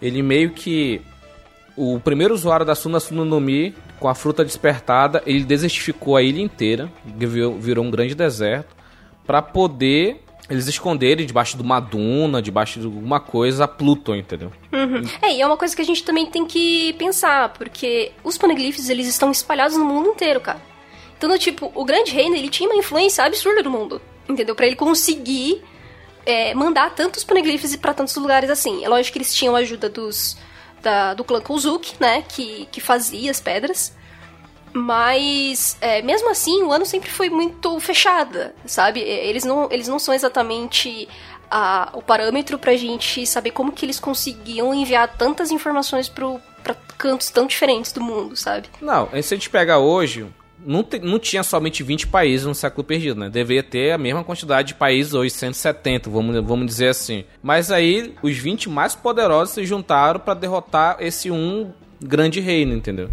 [0.00, 1.00] ele meio que
[1.76, 6.22] o primeiro usuário da Suna Suna no Mi, com a fruta despertada, ele desertificou a
[6.22, 8.74] ilha inteira, virou, virou um grande deserto,
[9.26, 14.52] pra poder eles esconderem debaixo de uma duna, debaixo de alguma coisa, a Pluton, entendeu?
[15.20, 18.88] É, e é uma coisa que a gente também tem que pensar, porque os poneglyphs,
[18.88, 20.60] eles estão espalhados no mundo inteiro, cara.
[21.16, 24.54] Então, tipo, o Grande Reino, ele tinha uma influência absurda no mundo, entendeu?
[24.54, 25.62] Pra ele conseguir
[26.24, 28.84] é, mandar tantos poneglyphs para tantos lugares assim.
[28.84, 30.36] É lógico que eles tinham a ajuda dos,
[30.82, 32.22] da, do clã Kuzuki, né?
[32.28, 33.95] Que, que fazia as pedras.
[34.72, 39.00] Mas, é, mesmo assim, o ano sempre foi muito fechada, sabe?
[39.00, 41.08] Eles não, eles não são exatamente
[41.50, 46.74] a, o parâmetro pra gente saber como que eles conseguiam enviar tantas informações pro, pra
[46.98, 48.68] cantos tão diferentes do mundo, sabe?
[48.80, 50.26] Não, se a gente pega hoje,
[50.64, 53.28] não, te, não tinha somente 20 países no século perdido, né?
[53.28, 57.24] Deveria ter a mesma quantidade de países hoje, 170, vamos, vamos dizer assim.
[57.42, 63.10] Mas aí, os 20 mais poderosos se juntaram para derrotar esse um grande reino, entendeu?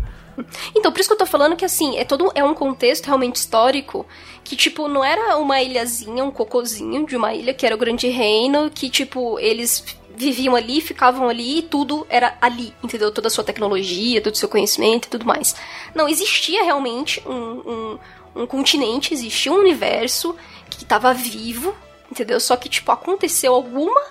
[0.76, 3.36] Então, por isso que eu tô falando que, assim, é todo é um contexto realmente
[3.36, 4.06] histórico
[4.44, 8.08] que, tipo, não era uma ilhazinha, um cocozinho de uma ilha que era o Grande
[8.08, 9.84] Reino, que, tipo, eles
[10.16, 13.12] viviam ali, ficavam ali e tudo era ali, entendeu?
[13.12, 15.56] Toda a sua tecnologia, todo o seu conhecimento e tudo mais.
[15.96, 18.00] Não, existia realmente um, um,
[18.44, 20.36] um continente, existia um universo
[20.70, 21.74] que estava vivo,
[22.12, 22.40] entendeu?
[22.40, 24.02] Só que, tipo, aconteceu alguma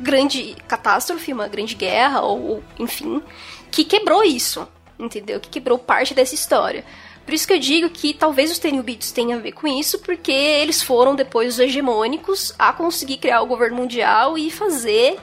[0.00, 3.22] grande catástrofe, uma grande guerra, ou enfim,
[3.70, 4.66] que quebrou isso,
[5.04, 5.40] entendeu?
[5.40, 6.84] Que quebrou parte dessa história.
[7.24, 10.32] Por isso que eu digo que talvez os Tenryubitos tenham a ver com isso, porque
[10.32, 15.18] eles foram depois os hegemônicos a conseguir criar o governo mundial e fazer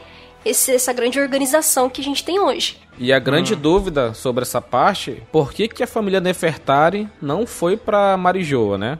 [0.45, 2.77] esse, essa grande organização que a gente tem hoje.
[2.97, 3.59] E a grande hum.
[3.59, 8.99] dúvida sobre essa parte, por que, que a família Nefertari não foi para Marijoa, né?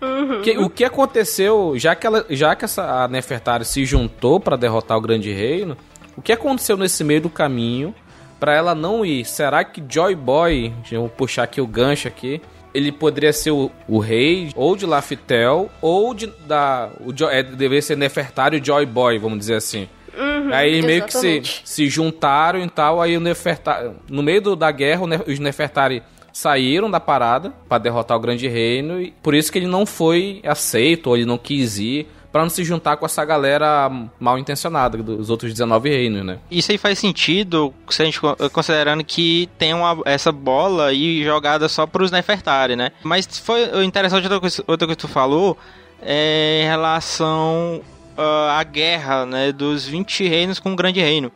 [0.00, 0.42] Uhum.
[0.42, 4.56] Que, o que aconteceu, já que, ela, já que essa, a Nefertari se juntou para
[4.56, 5.76] derrotar o Grande Reino,
[6.16, 7.94] o que aconteceu nesse meio do caminho
[8.38, 9.24] para ela não ir?
[9.24, 12.40] Será que Joy Boy, vou puxar aqui o gancho aqui,
[12.74, 17.82] ele poderia ser o, o rei ou de Laftel ou de da o é, deveria
[17.82, 19.88] ser Nefertari Joy Boy, vamos dizer assim.
[20.16, 24.56] Uhum, aí meio que se, se juntaram e tal, aí o Nefertari, no meio do,
[24.56, 29.50] da guerra, os Nefertari saíram da parada para derrotar o Grande Reino e por isso
[29.50, 33.06] que ele não foi aceito ou ele não quis ir para não se juntar com
[33.06, 36.38] essa galera mal intencionada dos outros 19 reinos, né?
[36.50, 38.20] Isso aí faz sentido, se a gente
[38.52, 42.92] considerando que tem uma, essa bola aí jogada só para os Nefertari, né?
[43.02, 45.56] Mas foi interessante outra coisa, outra coisa que tu falou
[46.02, 47.80] é em relação
[48.16, 51.32] uh, a guerra né, dos 20 reinos com o grande reino.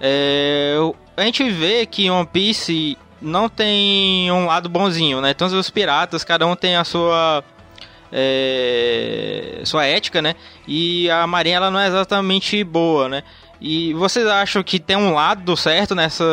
[0.00, 0.76] É,
[1.16, 5.30] a gente vê que One Piece não tem um lado bonzinho, né?
[5.30, 7.42] Então os piratas, cada um tem a sua
[8.12, 10.34] é, sua ética, né?
[10.66, 13.22] E a marinha ela não é exatamente boa, né?
[13.60, 16.24] E vocês acham que tem um lado certo nessa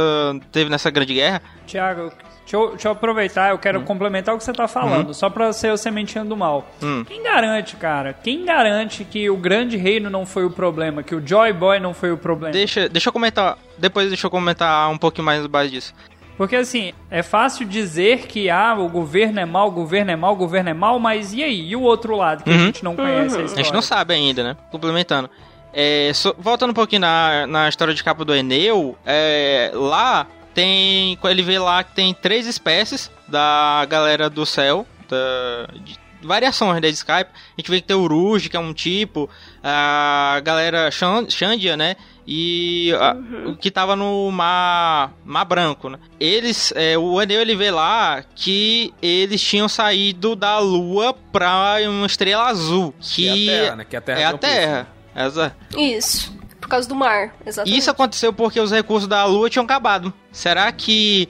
[0.51, 1.41] teve nessa grande guerra?
[1.65, 2.11] Tiago,
[2.43, 3.85] Deixa eu, deixa eu, aproveitar, eu quero hum.
[3.85, 5.13] complementar o que você tá falando, hum.
[5.13, 6.69] só pra ser o sementinho do mal.
[6.81, 7.03] Hum.
[7.05, 8.13] Quem garante, cara?
[8.13, 11.93] Quem garante que o grande reino não foi o problema, que o Joy Boy não
[11.93, 12.51] foi o problema?
[12.51, 15.93] Deixa, deixa eu comentar, depois deixa eu comentar um pouquinho mais base disso.
[16.37, 20.33] Porque assim, é fácil dizer que ah, o governo é mal, o governo é mal,
[20.33, 21.69] o governo é mal, mas e aí?
[21.69, 22.55] E o outro lado que uhum.
[22.55, 23.41] a gente não conhece uhum.
[23.41, 24.57] a, a gente não sabe ainda, né?
[24.71, 25.29] Complementando.
[25.73, 31.17] É, so, voltando um pouquinho na, na história de capa do Eneu, é, lá tem.
[31.23, 34.85] Ele vê lá que tem três espécies da galera do céu.
[35.09, 37.29] Da, de, variações da Skype.
[37.33, 39.29] A gente vê que tem o Rouge, que é um tipo.
[39.63, 41.95] A galera Xandia, né?
[42.27, 43.51] E a, uhum.
[43.51, 45.97] o que tava no mar, mar branco, né?
[46.19, 52.05] Eles, é, o Anel ele vê lá que eles tinham saído da Lua pra uma
[52.05, 52.93] estrela azul.
[52.99, 53.85] Que, é a Terra, né?
[53.85, 54.19] Que é a Terra.
[54.19, 54.87] É a Terra.
[55.15, 55.55] Essa.
[55.77, 57.77] Isso por causa do mar, exatamente.
[57.77, 60.13] Isso aconteceu porque os recursos da Lua tinham acabado.
[60.31, 61.27] Será que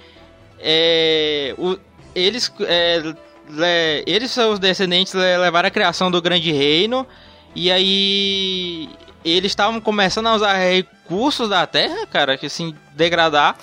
[0.60, 1.76] é, o,
[2.14, 3.02] eles, é,
[3.50, 7.06] le, eles seus descendentes levaram a criação do Grande Reino
[7.56, 8.90] e aí
[9.24, 13.58] eles estavam começando a usar recursos da Terra, cara, que assim degradar?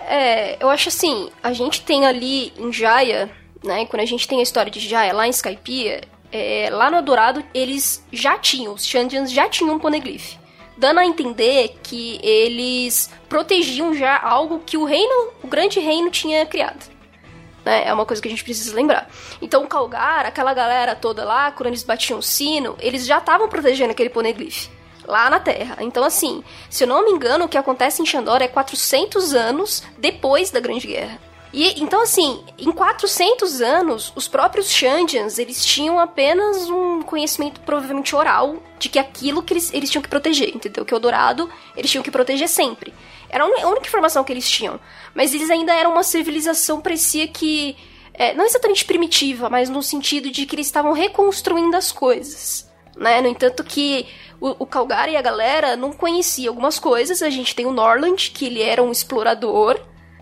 [0.00, 3.30] É, eu acho assim, a gente tem ali em Jaya,
[3.64, 6.98] né, quando a gente tem a história de Jaya lá em Skypiea, é, lá no
[6.98, 10.36] Adorado eles já tinham, os Shandians já tinham um poneglyph
[10.76, 16.44] dando a entender que eles protegiam já algo que o reino, o grande reino tinha
[16.44, 16.95] criado.
[17.66, 17.82] Né?
[17.84, 19.10] É uma coisa que a gente precisa lembrar.
[19.42, 23.48] Então o Calgar, aquela galera toda lá, quando eles batiam o sino, eles já estavam
[23.48, 24.68] protegendo aquele poneglyph
[25.04, 25.78] lá na Terra.
[25.80, 29.82] Então assim, se eu não me engano, o que acontece em Xandor é 400 anos
[29.98, 31.18] depois da Grande Guerra.
[31.52, 38.14] E então assim, em 400 anos, os próprios Shandians, eles tinham apenas um conhecimento provavelmente
[38.14, 40.84] oral de que aquilo que eles, eles tinham que proteger, entendeu?
[40.84, 42.94] Que o dourado, eles tinham que proteger sempre.
[43.36, 44.80] Era a única informação que eles tinham.
[45.14, 47.76] Mas eles ainda eram uma civilização, parecia que
[48.14, 52.70] é, não exatamente primitiva, mas no sentido de que eles estavam reconstruindo as coisas.
[52.96, 53.20] Né?
[53.20, 54.06] No entanto que
[54.40, 57.22] o, o Calgary e a galera não conheciam algumas coisas.
[57.22, 59.78] A gente tem o Norland, que ele era um explorador,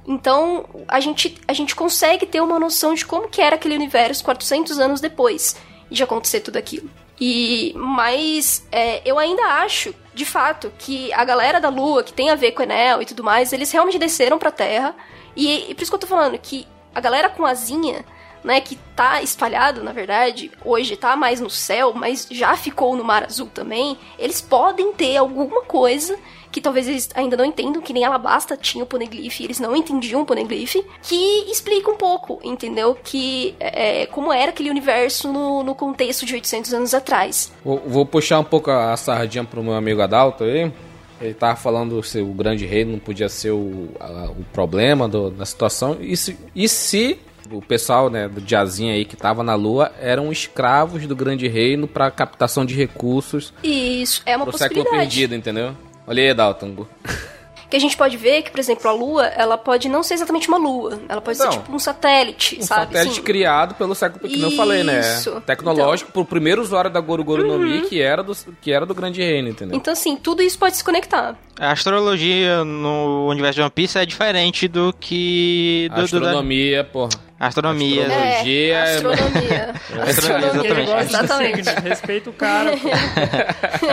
[0.06, 4.22] então, a gente, a gente consegue ter uma noção de como que era aquele universo
[4.24, 5.56] 400 anos depois
[5.90, 6.90] de acontecer tudo aquilo.
[7.20, 12.30] E mas é, eu ainda acho, de fato, que a galera da Lua, que tem
[12.30, 14.94] a ver com Enel e tudo mais, eles realmente desceram pra Terra.
[15.36, 18.04] E, e por isso que eu tô falando que a galera com asinha,
[18.44, 23.02] né, que tá espalhado, na verdade, hoje tá mais no céu, mas já ficou no
[23.02, 26.16] mar azul também, eles podem ter alguma coisa
[26.52, 30.22] que talvez eles ainda não entendam, que nem Alabasta tinha o Poneglyph, eles não entendiam
[30.22, 32.96] o Poneglyph, que explica um pouco, entendeu?
[33.02, 37.50] Que é, como era aquele universo no, no contexto de 800 anos atrás.
[37.64, 40.72] Vou, vou puxar um pouco a sardinha pro meu amigo Adalto aí.
[41.20, 45.30] Ele tava falando se o grande rei não podia ser o, a, o problema do,
[45.30, 45.96] da situação.
[46.00, 47.18] E se, e se
[47.50, 51.86] o pessoal né, do Jazinha aí que tava na lua eram escravos do grande reino
[51.86, 55.10] para captação de recursos Isso, é uma pro século possibilidade.
[55.16, 55.74] perdido, entendeu?
[56.06, 56.86] Olha aí, Dalton.
[57.70, 60.46] Que a gente pode ver que, por exemplo, a Lua, ela pode não ser exatamente
[60.46, 61.00] uma Lua.
[61.08, 61.50] Ela pode Não.
[61.50, 62.92] ser tipo um satélite, Um sabe?
[62.92, 63.22] satélite Sim.
[63.22, 65.00] criado pelo século que eu falei, né?
[65.00, 65.40] Isso.
[65.40, 68.94] Tecnológico pro primeiro usuário da Goru Goru no Mi, que era do que era do
[68.94, 69.76] grande reino, entendeu?
[69.76, 71.36] Então, assim, tudo isso pode se conectar.
[71.58, 75.88] A astrologia no universo de One Piece é diferente do que.
[75.88, 77.10] Do, do- da- Astronomia, porra.
[77.46, 78.02] Astronomia.
[78.06, 79.74] Astro- Biologia é, é- astronomia.
[80.08, 81.14] Astronomia, Ele exatamente.
[81.14, 81.64] Exatamente.
[81.64, 82.76] signo, respeita o cara.
[82.76, 82.88] pô.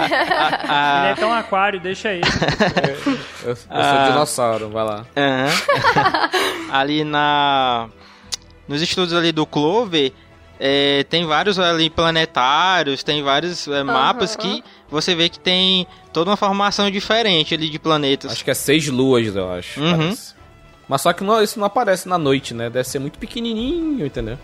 [0.73, 2.21] Ah, Ele é tão aquário, deixa ele.
[3.43, 3.95] Eu, eu Ah.
[4.05, 5.05] sou dinossauro, vai lá.
[6.71, 7.89] Ali na.
[8.67, 10.13] Nos estudos ali do Clover,
[10.59, 16.29] é, tem vários ali planetários, tem vários é, mapas que você vê que tem toda
[16.29, 18.31] uma formação diferente ali de planetas.
[18.31, 19.81] Acho que é seis luas, eu acho.
[19.81, 19.91] Uhum.
[19.99, 20.35] parece.
[20.87, 22.69] Mas só que não- isso não aparece na noite, né?
[22.69, 24.37] Deve ser muito pequenininho, entendeu?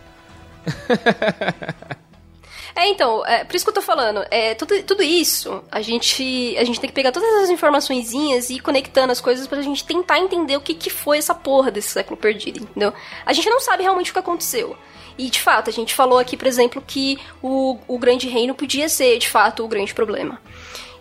[2.75, 6.55] É, então, é, por isso que eu tô falando, é, tudo, tudo isso, a gente,
[6.59, 9.83] a gente tem que pegar todas essas informaçõezinhas e ir conectando as coisas pra gente
[9.83, 12.93] tentar entender o que, que foi essa porra desse século perdido, entendeu?
[13.25, 14.77] A gente não sabe realmente o que aconteceu.
[15.17, 18.87] E, de fato, a gente falou aqui, por exemplo, que o, o grande reino podia
[18.87, 20.39] ser, de fato, o grande problema.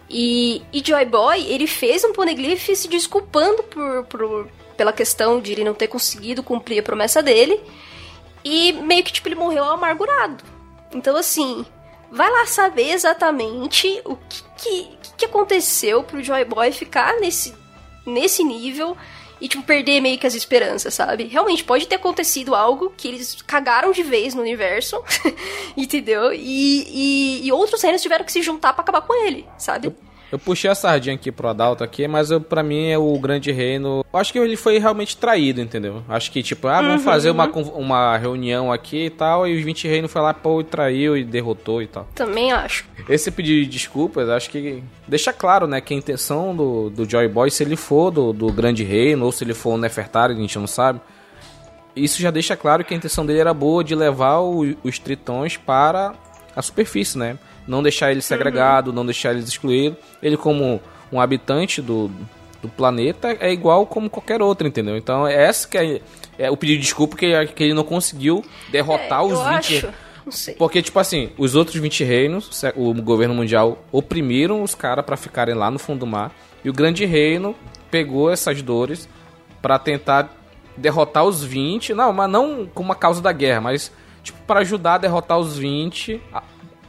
[0.09, 5.53] E, e Joy Boy, ele fez um poneglyph se desculpando por, por- pela questão de
[5.53, 7.61] ele não ter conseguido cumprir a promessa dele.
[8.45, 10.45] E meio que, tipo, ele morreu amargurado.
[10.93, 11.65] Então, assim,
[12.11, 17.55] vai lá saber exatamente o que, que, que aconteceu pro Joy Boy ficar nesse,
[18.07, 18.97] nesse nível
[19.41, 21.25] e, tipo, perder meio que as esperanças, sabe?
[21.25, 25.03] Realmente, pode ter acontecido algo que eles cagaram de vez no universo,
[25.77, 26.33] entendeu?
[26.33, 29.95] E, e, e outros reinos tiveram que se juntar pra acabar com ele, sabe?
[30.33, 33.53] Eu puxei a sardinha aqui pro Adalto aqui, mas eu, pra mim é o grande
[33.53, 34.05] reino.
[34.13, 36.03] Eu acho que ele foi realmente traído, entendeu?
[36.09, 39.63] Acho que, tipo, ah, vamos fazer uma, con- uma reunião aqui e tal, e os
[39.65, 42.09] 20 reinos foi lá, pô, e traiu e derrotou e tal.
[42.15, 42.85] Também acho.
[43.09, 47.29] Esse pedido de desculpas, acho que deixa claro, né, que a intenção do, do Joy
[47.29, 50.37] Boy, se ele for do, do grande reino, ou se ele for um Nefertari, a
[50.37, 51.01] gente não sabe.
[51.95, 55.57] Isso já deixa claro que a intenção dele era boa de levar o- os tritões
[55.57, 56.15] para
[56.55, 57.39] a superfície, né?
[57.67, 59.99] Não deixar eles segregados, não deixar eles excluídos.
[60.23, 60.81] Ele, como
[61.13, 62.11] um habitante do,
[62.63, 64.97] do planeta, é igual como qualquer outro, entendeu?
[64.97, 66.01] Então, é esse que é,
[66.39, 69.53] é o pedido de desculpa que, que ele não conseguiu derrotar É, os eu 20
[69.55, 69.89] acho.
[70.25, 70.55] Não sei.
[70.55, 75.55] porque, tipo assim, os outros 20 reinos, o governo mundial oprimiram os caras pra ficarem
[75.55, 76.33] lá no fundo do mar.
[76.65, 77.55] E o grande reino
[77.93, 79.09] pegou essas dores
[79.63, 80.35] pra tentar
[80.77, 81.95] derrotar os 20.
[81.95, 85.57] Não, mas não como uma causa da guerra, mas tipo para ajudar a derrotar os
[85.57, 86.21] 20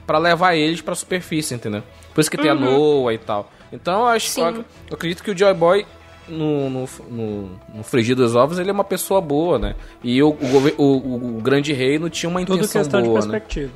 [0.07, 1.83] a- pra levar eles pra superfície, entendeu?
[2.13, 3.51] Por isso que tem a Noah e tal.
[3.71, 5.85] Então eu acho eu, eu acredito que o Joy Boy
[6.27, 9.75] no, no, no, no frigir dos ovos ele é uma pessoa boa, né?
[10.03, 13.31] E o, o, o- o grande reino tinha uma Tudo intenção questão boa, de né?
[13.39, 13.73] perspectiva.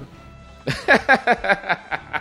[0.66, 2.21] Eu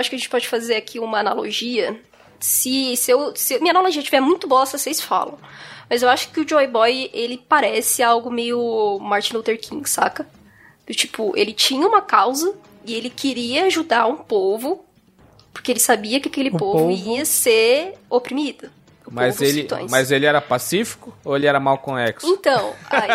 [0.00, 2.00] acho que a gente pode fazer aqui uma analogia.
[2.38, 5.38] Se, se, eu, se minha analogia estiver muito bosta, vocês falam.
[5.88, 10.26] Mas eu acho que o Joy Boy, ele parece algo meio Martin Luther King, saca?
[10.86, 14.84] Do tipo, ele tinha uma causa e ele queria ajudar um povo,
[15.52, 18.70] porque ele sabia que aquele povo, povo- ia ser oprimido.
[19.10, 22.22] Mas ele, mas ele era pacífico ou ele era Malcolm X?
[22.22, 23.10] Então, aí.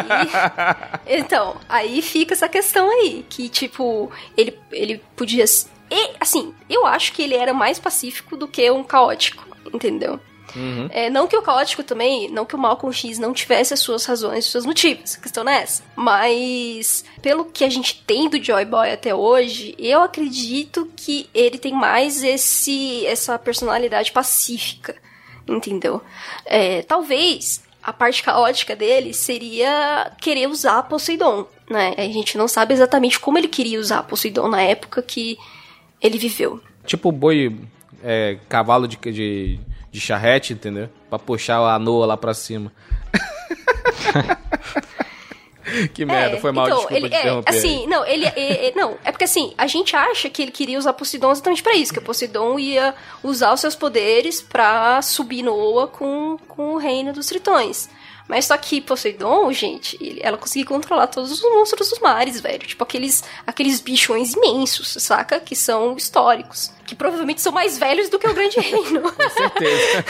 [1.19, 3.25] então, aí fica essa questão aí.
[3.29, 5.45] Que, tipo, ele, ele podia.
[5.95, 10.19] E, assim, eu acho que ele era mais pacífico do que um caótico, entendeu?
[10.53, 10.89] Uhum.
[10.91, 14.03] É, não que o caótico também, não que o Malcolm X não tivesse as suas
[14.05, 15.83] razões, os seus motivos, a questão não é essa.
[15.95, 21.57] Mas, pelo que a gente tem do Joy Boy até hoje, eu acredito que ele
[21.57, 24.95] tem mais esse essa personalidade pacífica,
[25.47, 26.01] entendeu?
[26.45, 31.93] É, talvez a parte caótica dele seria querer usar Poseidon, né?
[31.97, 35.37] A gente não sabe exatamente como ele queria usar Poseidon na época que
[36.05, 36.61] ele viveu.
[36.85, 37.55] Tipo boi,
[38.03, 39.59] é, cavalo de, de,
[39.91, 40.89] de charrete, entendeu?
[41.09, 42.71] Pra puxar a Noa lá pra cima.
[45.93, 48.73] que merda, É, foi mal, então, desculpa ele, te é, assim, não, ele, é, é-
[48.75, 51.91] não, é porque assim, a gente acha que ele queria usar Poseidon exatamente pra isso,
[51.91, 52.93] que o Poseidon ia
[53.23, 57.89] usar os seus poderes pra subir Noa com, com o reino dos tritões.
[58.27, 62.59] Mas só que Poseidon, gente, ele- ela conseguia controlar todos os monstros dos mares, velho.
[62.59, 65.39] Tipo aqueles, aqueles bichões imensos, saca?
[65.39, 66.73] Que são históricos.
[66.87, 69.01] Que provavelmente são mais velhos do que o Grande Reino.
[69.11, 70.05] Com certeza.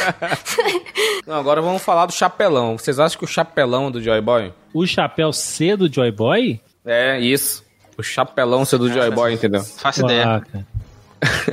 [1.27, 2.77] Não, agora vamos falar do chapelão.
[2.77, 4.53] Vocês acham que o chapelão do Joy Boy?
[4.73, 6.61] O chapéu C do Joy Boy?
[6.85, 7.63] É, isso.
[7.97, 9.63] O chapelão ser do Joy Boy, entendeu?
[9.63, 10.41] Faço ideia.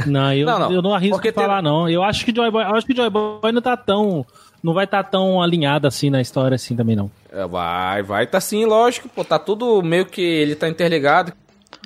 [0.06, 1.88] Não, eu Não, não, eu não arrisco Porque falar, não.
[1.88, 4.26] Eu acho que Joy Boy, eu acho que Joy Boy não tá tão.
[4.62, 7.10] Não vai estar tão alinhado assim na história assim também, não.
[7.32, 9.08] É, vai, vai, tá sim, lógico.
[9.08, 11.32] Pô, tá tudo meio que ele tá interligado.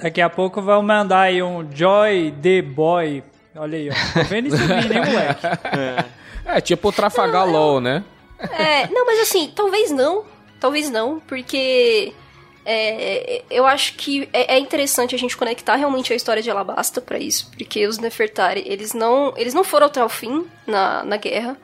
[0.00, 3.22] Daqui a pouco vão mandar aí um Joy the Boy.
[3.54, 3.94] Olha aí, ó.
[4.12, 6.06] Tô vendo isso vir, hein, moleque?
[6.48, 8.04] É, tipo o Trafalgar LOL, né?
[8.38, 10.24] É, não, mas assim, talvez não.
[10.60, 12.12] Talvez não, porque
[12.64, 17.00] é, eu acho que é, é interessante a gente conectar realmente a história de Alabasta
[17.00, 21.16] pra isso, porque os Nefertari, eles não, eles não foram até o fim na, na
[21.16, 21.56] guerra.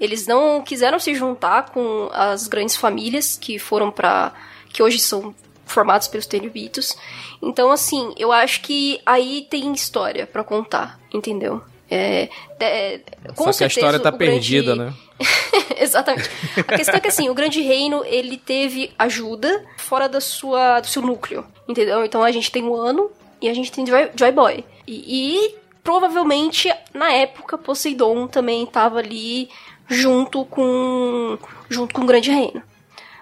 [0.00, 4.32] Eles não quiseram se juntar com as grandes famílias que foram pra.
[4.68, 5.34] que hoje são
[5.66, 6.96] formados pelos Tenubitos.
[7.42, 11.62] Então, assim, eu acho que aí tem história pra contar, entendeu?
[11.90, 12.28] É,
[12.60, 13.00] é,
[13.34, 14.92] com Só que a certeza história tá o grande- perdida, né?
[15.78, 16.28] Exatamente.
[16.66, 20.86] A questão é que assim, o Grande Reino, ele teve ajuda fora da sua, do
[20.86, 22.04] seu núcleo, entendeu?
[22.04, 24.64] Então a gente tem o Ano e a gente tem Joy, Joy Boy.
[24.86, 29.48] E, e provavelmente, na época, Poseidon também tava ali
[29.88, 32.62] junto com junto com o Grande Reino.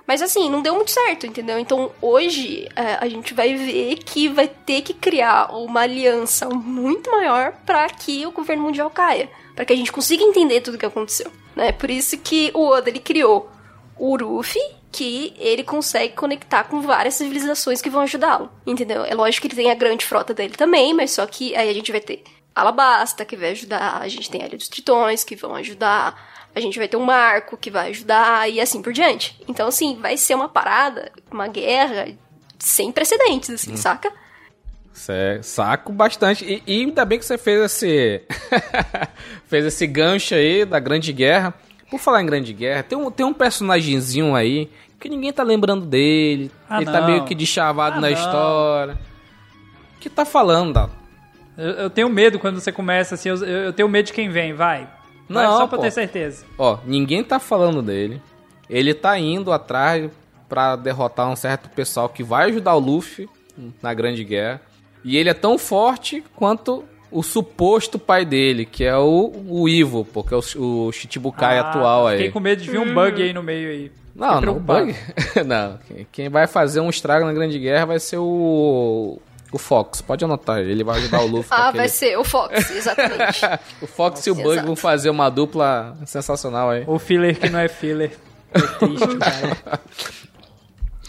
[0.06, 1.58] Mas assim, não deu muito certo, entendeu?
[1.58, 7.10] Então hoje é, a gente vai ver que vai ter que criar uma aliança muito
[7.10, 9.30] maior para que o governo mundial caia.
[9.54, 11.30] para que a gente consiga entender tudo o que aconteceu.
[11.54, 11.72] Né?
[11.72, 13.50] Por isso que o Oda ele criou
[13.96, 14.60] o Ruffy,
[14.90, 18.50] que ele consegue conectar com várias civilizações que vão ajudá-lo.
[18.66, 19.04] Entendeu?
[19.04, 21.74] É lógico que ele tem a grande frota dele também, mas só que aí a
[21.74, 22.22] gente vai ter
[22.54, 26.61] Alabasta, que vai ajudar, a gente tem a Ilha dos Tritões, que vão ajudar, a
[26.61, 29.40] gente vai ter um Marco, que vai ajudar, e assim por diante.
[29.48, 32.09] Então, assim, vai ser uma parada, uma guerra
[32.59, 34.12] sem precedentes, assim, saca?
[34.92, 36.44] Cê- saco bastante.
[36.44, 38.22] E, e ainda bem que você fez esse.
[39.48, 41.55] fez esse gancho aí da Grande Guerra.
[41.90, 45.84] Por falar em Grande Guerra, tem um, tem um personagemzinho aí que ninguém tá lembrando
[45.84, 46.50] dele.
[46.68, 47.07] Ah, ele tá não.
[47.07, 48.14] meio que deschavado Ah, na não.
[48.16, 48.98] história.
[49.96, 50.92] O que tá falando, Dado?
[51.57, 54.53] Eu, eu tenho medo quando você começa assim, eu, eu tenho medo de quem vem,
[54.55, 54.88] vai.
[55.33, 55.83] Não, só pra pô.
[55.85, 56.45] ter certeza.
[56.59, 58.20] Ó, ninguém tá falando dele.
[58.68, 60.11] Ele tá indo atrás
[60.49, 63.28] pra derrotar um certo pessoal que vai ajudar o Luffy
[63.83, 64.61] na Grande Guerra.
[65.05, 70.05] E ele é tão forte quanto o suposto pai dele, que é o, o Ivo,
[70.12, 72.33] porque é o, o Shichibukai Ah, atual Fiquei aí.
[72.33, 73.93] com medo de vir um bug aí no meio aí.
[74.14, 74.95] Não, Fiquei não, bug.
[75.47, 75.78] não,
[76.11, 79.18] quem vai fazer um estrago na Grande Guerra vai ser o
[79.53, 80.00] o Fox.
[80.00, 81.48] Pode anotar, ele vai ajudar o Luffy.
[81.50, 83.40] Ah, aquele- vai ser o Fox, exatamente.
[83.82, 84.66] O Fox e o Bug Exato.
[84.66, 86.84] vão fazer uma dupla sensacional aí.
[86.86, 88.12] O filler que não é filler.
[88.55, 89.80] É triste, cara.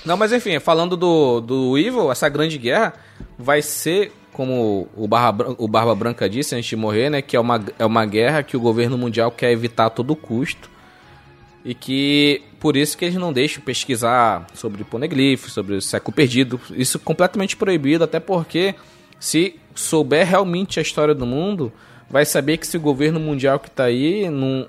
[0.05, 2.93] Não, mas enfim, falando do, do Evil, essa grande guerra
[3.39, 7.21] vai ser, como o Barba, o Barba Branca disse antes de morrer, né?
[7.21, 10.69] Que é uma, é uma guerra que o governo mundial quer evitar a todo custo.
[11.63, 16.57] E que por isso que eles não deixam pesquisar sobre poneglyphs, sobre o século perdido.
[16.71, 18.73] Isso completamente proibido, até porque
[19.19, 21.73] se souber realmente a história do mundo,
[22.09, 24.67] vai saber que esse governo mundial que tá aí não,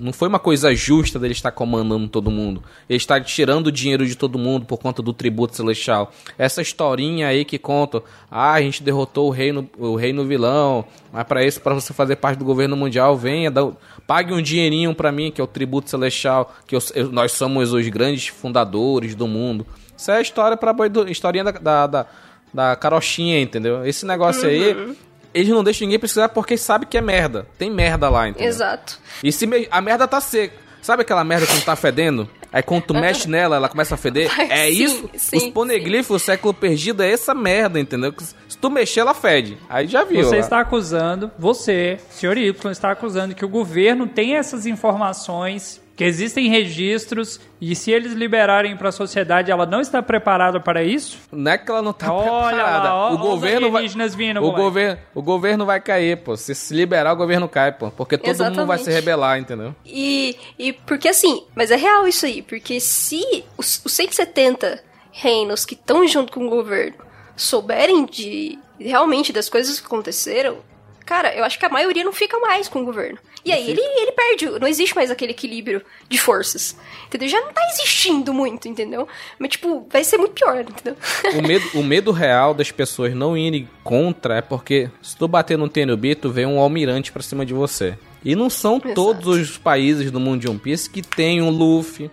[0.00, 2.62] não foi uma coisa justa dele estar comandando todo mundo.
[2.88, 6.12] Ele está tirando dinheiro de todo mundo por conta do tributo celestial.
[6.38, 11.24] Essa historinha aí que conta, ah, a gente derrotou o reino, o reino vilão, mas
[11.24, 13.68] para isso, para você fazer parte do governo mundial, venha, dá,
[14.06, 17.72] pague um dinheirinho para mim, que é o tributo celestial, que eu- eu- nós somos
[17.72, 19.66] os grandes fundadores do mundo.
[19.96, 20.74] Isso é a história para
[21.08, 22.06] historinha da, da, da,
[22.52, 23.84] da carochinha, entendeu?
[23.86, 24.96] Esse negócio aí,
[25.34, 27.46] eles não deixam ninguém pesquisar porque sabe que é merda.
[27.58, 28.48] Tem merda lá, entendeu?
[28.48, 28.98] Exato.
[29.22, 30.62] E se me- a merda tá seca.
[30.80, 32.28] Sabe aquela merda que não tá fedendo?
[32.52, 34.30] Aí quando tu mexe nela, ela começa a feder?
[34.50, 35.10] É Sim, isso?
[35.16, 38.12] sim, Os poneglifos, o século perdido, é essa merda, entendeu?
[38.12, 39.56] Que Se tu mexer, ela fede.
[39.68, 40.22] Aí já viu.
[40.22, 40.38] Você ó.
[40.40, 46.48] está acusando, você, senhor Y, está acusando que o governo tem essas informações que existem
[46.48, 51.18] registros e se eles liberarem para a sociedade, ela não está preparada para isso?
[51.30, 52.88] Não é que ela não tá Olha preparada.
[52.88, 56.36] lá, ó, o governo vai vindo, o governo, o governo vai cair, pô.
[56.36, 58.94] Se se liberar, o governo cai, pô, porque todo mundo vai se Exatamente.
[58.94, 59.74] rebelar, entendeu?
[59.84, 64.82] E, e porque assim, mas é real isso aí, porque se os, os 170
[65.12, 66.96] reinos que estão junto com o governo
[67.36, 70.58] souberem de realmente das coisas que aconteceram,
[71.04, 73.18] cara, eu acho que a maioria não fica mais com o governo.
[73.44, 76.76] E aí ele, ele perde, não existe mais aquele equilíbrio de forças.
[77.06, 77.28] Entendeu?
[77.28, 79.06] Já não tá existindo muito, entendeu?
[79.38, 80.96] Mas tipo, vai ser muito pior, entendeu?
[81.38, 85.58] O medo, o medo real das pessoas não irem contra é porque se tu bater
[85.58, 87.98] no Tenryubito, vem um almirante pra cima de você.
[88.24, 88.94] E não são Exato.
[88.94, 92.10] todos os países do mundo de One Piece que tem um Luffy,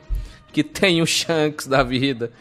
[0.51, 2.31] que tem o Shanks da vida,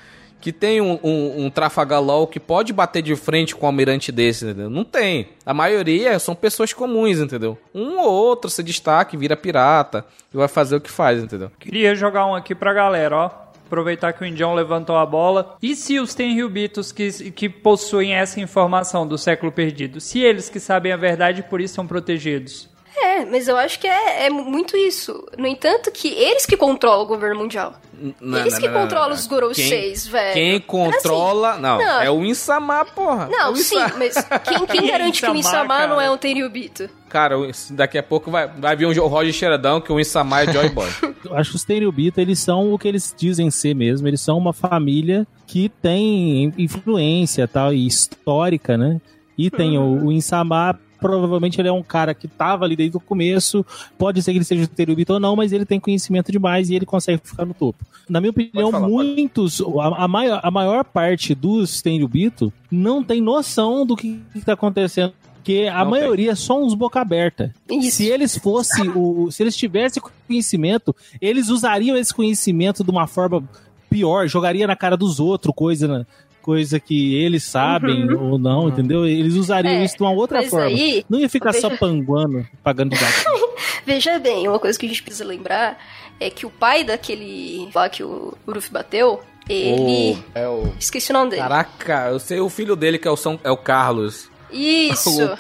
[0.41, 4.11] que tem um, um, um Trafalgar Law que pode bater de frente com um almirante
[4.11, 4.71] desse, entendeu?
[4.71, 5.29] Não tem.
[5.45, 7.59] A maioria são pessoas comuns, entendeu?
[7.75, 11.51] Um ou outro se destaca, vira pirata e vai fazer o que faz, entendeu?
[11.59, 13.31] Queria jogar um aqui pra galera, ó.
[13.67, 15.57] Aproveitar que o Indião levantou a bola.
[15.63, 20.59] E se os Tenryubitos que, que possuem essa informação do século perdido, se eles que
[20.59, 22.69] sabem a verdade por isso são protegidos?
[23.03, 25.27] É, mas eu acho que é, é muito isso.
[25.39, 27.75] No entanto, que eles que controlam o governo mundial.
[28.21, 29.49] Não, Eles não, que não, não, controlam não.
[29.51, 30.33] os 6, velho.
[30.33, 31.59] Quem controla.
[31.59, 32.01] não, não.
[32.01, 33.29] é o Insama, porra.
[33.31, 36.89] É Não, o sim, mas quem, quem garante que o Insama, não é um Tenryubito?
[37.11, 37.37] Cara,
[37.71, 40.89] daqui a pouco vai, vai vir um Roger Xeradão que o Insama é Joy Boy.
[41.25, 44.09] Eu acho que os Tenryubito, eles são o que eles dizem ser mesmo.
[44.09, 49.01] Eles são uma família que tem influência tal, e histórica, né?
[49.37, 53.01] E tem o, o Insama, provavelmente ele é um cara que tava ali desde o
[53.01, 53.65] começo.
[53.99, 56.87] Pode ser que ele seja Tenryubito ou não, mas ele tem conhecimento demais e ele
[56.87, 57.85] consegue ficar no topo.
[58.09, 63.21] Na minha opinião, falar, muitos, a, a maior, a maior parte dos Tenryubito não tem
[63.21, 65.13] noção do que, que tá acontecendo.
[65.37, 67.55] Porque a Não maioria é só uns boca aberta.
[67.71, 67.97] Isso.
[67.97, 73.43] Se eles fossem o, se eles tivessem conhecimento, eles usariam esse conhecimento de uma forma
[73.89, 76.07] pior, jogaria na cara dos outros, coisa na-
[76.43, 79.07] coisa que eles sabem ou não, entendeu?
[79.07, 79.81] Eles usariam Uhum.
[79.81, 80.67] É, isso de uma outra forma.
[80.67, 83.51] aí, não ia ficar só veja- panguando, pagando de gato.
[83.87, 85.79] Veja bem, uma coisa que a gente precisa lembrar
[86.19, 90.13] é que o pai daquele lá que o Uruf bateu, ele.
[90.13, 90.73] O- é o.
[90.79, 91.43] Esqueci o nome dele.
[91.43, 94.29] Caraca, eu sei o filho dele que é o, São, é o Carlos.
[94.53, 95.11] Isso!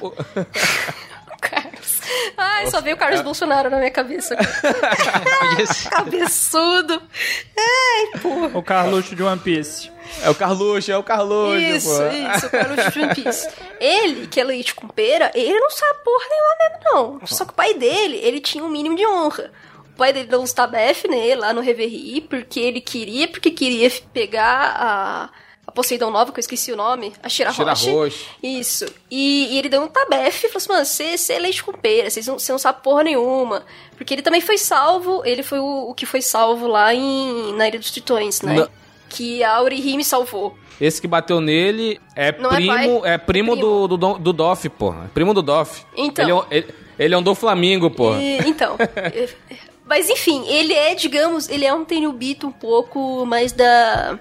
[1.40, 2.00] Carlos.
[2.36, 4.36] Ai, só veio o Carlos Bolsonaro na minha cabeça.
[5.90, 7.02] Cabeçudo.
[7.58, 8.58] Ai, porra.
[8.58, 9.90] O Carluxo de One Piece.
[10.22, 12.06] é o Carluxo, é o Carluxo, Isso, pô.
[12.36, 13.48] isso, o Carlos de One Piece.
[13.80, 16.78] Ele, que é leite com pera, ele não sabe porra nenhuma mesmo,
[17.20, 17.26] não.
[17.26, 19.50] Só que o pai dele, ele tinha um mínimo de honra.
[19.94, 23.90] O pai dele deu uns tabef nele lá no Reverie, porque ele queria, porque queria
[24.12, 25.30] pegar a,
[25.70, 27.90] a Poseidon Nova, que eu esqueci o nome, a Shira Cheira Roche.
[27.90, 28.26] roxo.
[28.42, 28.86] Isso.
[29.10, 31.72] E, e ele deu um tabef e falou assim, mano, você você é leite com
[31.72, 33.64] pera, vocês não- você não sabe porra nenhuma.
[33.96, 37.68] Porque ele também foi salvo, ele foi o, o que foi salvo lá em, na
[37.68, 38.54] Ilha dos Tritões, né?
[38.54, 38.68] Não.
[39.08, 40.56] Que a Orihime salvou.
[40.80, 43.12] Esse que bateu nele é Não é primo, pai?
[43.14, 43.86] é, primo, Primo.
[43.88, 45.04] Do, do, do Doff, porra.
[45.04, 45.84] É primo do Doff.
[45.96, 46.24] Então.
[46.24, 46.66] Ele é, um- ele,
[46.98, 48.22] ele é um do Flamingo, porra.
[48.22, 48.76] E- então.
[48.78, 49.28] é-
[49.84, 54.18] mas enfim, ele é, digamos, ele é um Tenryubito um pouco mais da.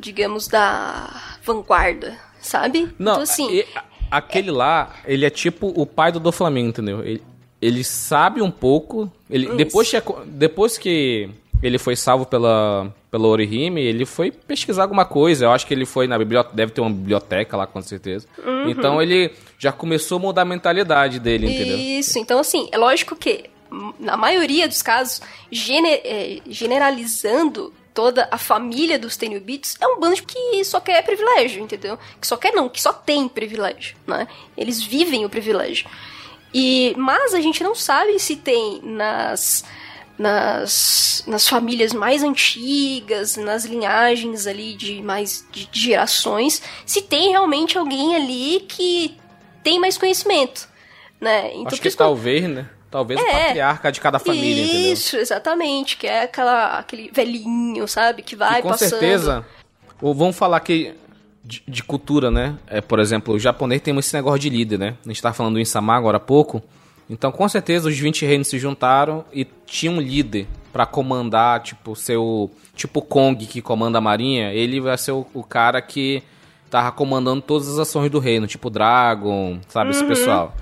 [0.00, 1.08] Digamos, da
[1.44, 2.88] vanguarda, sabe?
[2.98, 3.50] Não, então assim.
[3.52, 3.66] e-
[4.10, 7.04] aquele lá, ele é tipo o pai do do Flamengo, entendeu?
[7.04, 7.22] Ele,
[7.60, 9.10] ele sabe um pouco.
[9.28, 9.56] Ele, Isso.
[9.56, 11.28] depois, que, depois que
[11.62, 15.44] ele foi salvo pela, pela Orihime, ele foi pesquisar alguma coisa.
[15.44, 18.26] Eu acho que ele foi na biblioteca, deve ter uma biblioteca lá, com certeza.
[18.44, 18.70] Uhum.
[18.70, 21.78] Então ele já começou a mudar a mentalidade dele, entendeu?
[21.78, 25.20] Isso, então assim, é lógico que, hum, na maioria dos casos,
[25.52, 31.98] é, generalizando toda a família dos Tenryubitos, é um bando que só quer privilégio, entendeu?
[32.18, 34.26] Que só quer não, que só tem privilégio, né?
[34.56, 35.86] Eles vivem o privilégio.
[36.52, 39.62] E, mas a gente não sabe se tem nas
[40.16, 47.30] nas, nas famílias mais antigas, nas linhagens ali de mais de, de gerações, se tem
[47.30, 49.14] realmente alguém ali que
[49.62, 50.66] tem mais conhecimento,
[51.20, 51.50] né?
[51.52, 52.66] Então, acho que talvez, né?
[52.90, 53.44] Talvez o É.
[53.46, 54.92] patriarca de cada família, entendeu?
[54.92, 58.88] Isso, exatamente, que é aquela, aquele velhinho, sabe, que vai E com passando.
[58.90, 59.44] certeza,
[60.02, 60.94] ou vamos falar que
[61.44, 62.56] de, de cultura, né?
[62.66, 64.94] É, por exemplo, o japonês tem esse negócio de líder, né?
[65.04, 66.62] A gente tá falando do Insama agora há pouco.
[67.08, 71.94] Então, com certeza, os 20 reinos se juntaram e tinham um líder pra comandar, tipo,
[71.96, 72.50] seu.
[72.76, 76.22] Tipo Kong que comanda a marinha, ele vai ser o, o cara que
[76.70, 80.54] tava comandando todas as ações do reino, tipo Dragon, sabe, esse pessoal.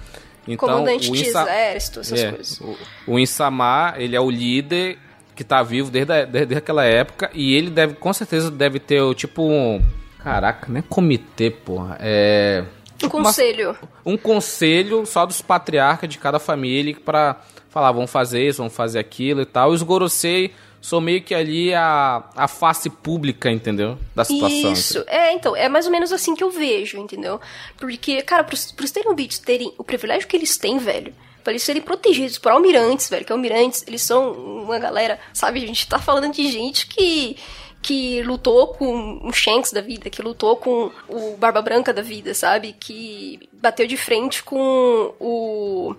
[0.52, 0.68] Então.
[0.68, 2.60] Comandante o de Insa- exército, essas é, coisas.
[2.60, 2.76] O,
[3.06, 4.98] o Insama, ele é o líder
[5.36, 9.02] que tá vivo desde, a- desde aquela época e ele deve, com certeza, deve ter
[9.14, 9.80] tipo um.
[10.18, 11.96] Caraca, não é comitê, porra.
[12.00, 12.64] É.
[12.94, 13.76] Um tipo uma- conselho.
[14.04, 17.36] um conselho só dos patriarcas de cada família pra
[17.70, 19.70] falar, vamos fazer isso, vamos fazer aquilo e tal.
[19.70, 20.52] Os Gorosei
[20.88, 23.98] são meio que ali a, a face pública, entendeu?
[24.14, 24.72] Da situação.
[24.72, 27.40] Isso, é, então, é mais ou menos assim que eu vejo, entendeu?
[27.76, 31.12] Porque, cara, pros, pros Terumbitos terem o privilégio que eles têm, velho,
[31.44, 35.66] pra eles serem protegidos por almirantes, velho, que almirantes, eles são uma galera, sabe, a
[35.66, 37.36] gente tá falando de gente que
[37.80, 42.34] que lutou com o Shanks da vida, que lutou com o Barba Branca da vida,
[42.34, 42.74] sabe?
[42.78, 45.94] Que bateu de frente com o,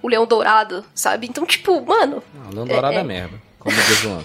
[0.00, 1.26] o Leão Dourado, sabe?
[1.26, 2.22] Então, tipo, mano.
[2.32, 4.20] Não, o Leão Dourado é, é merda, como diz o.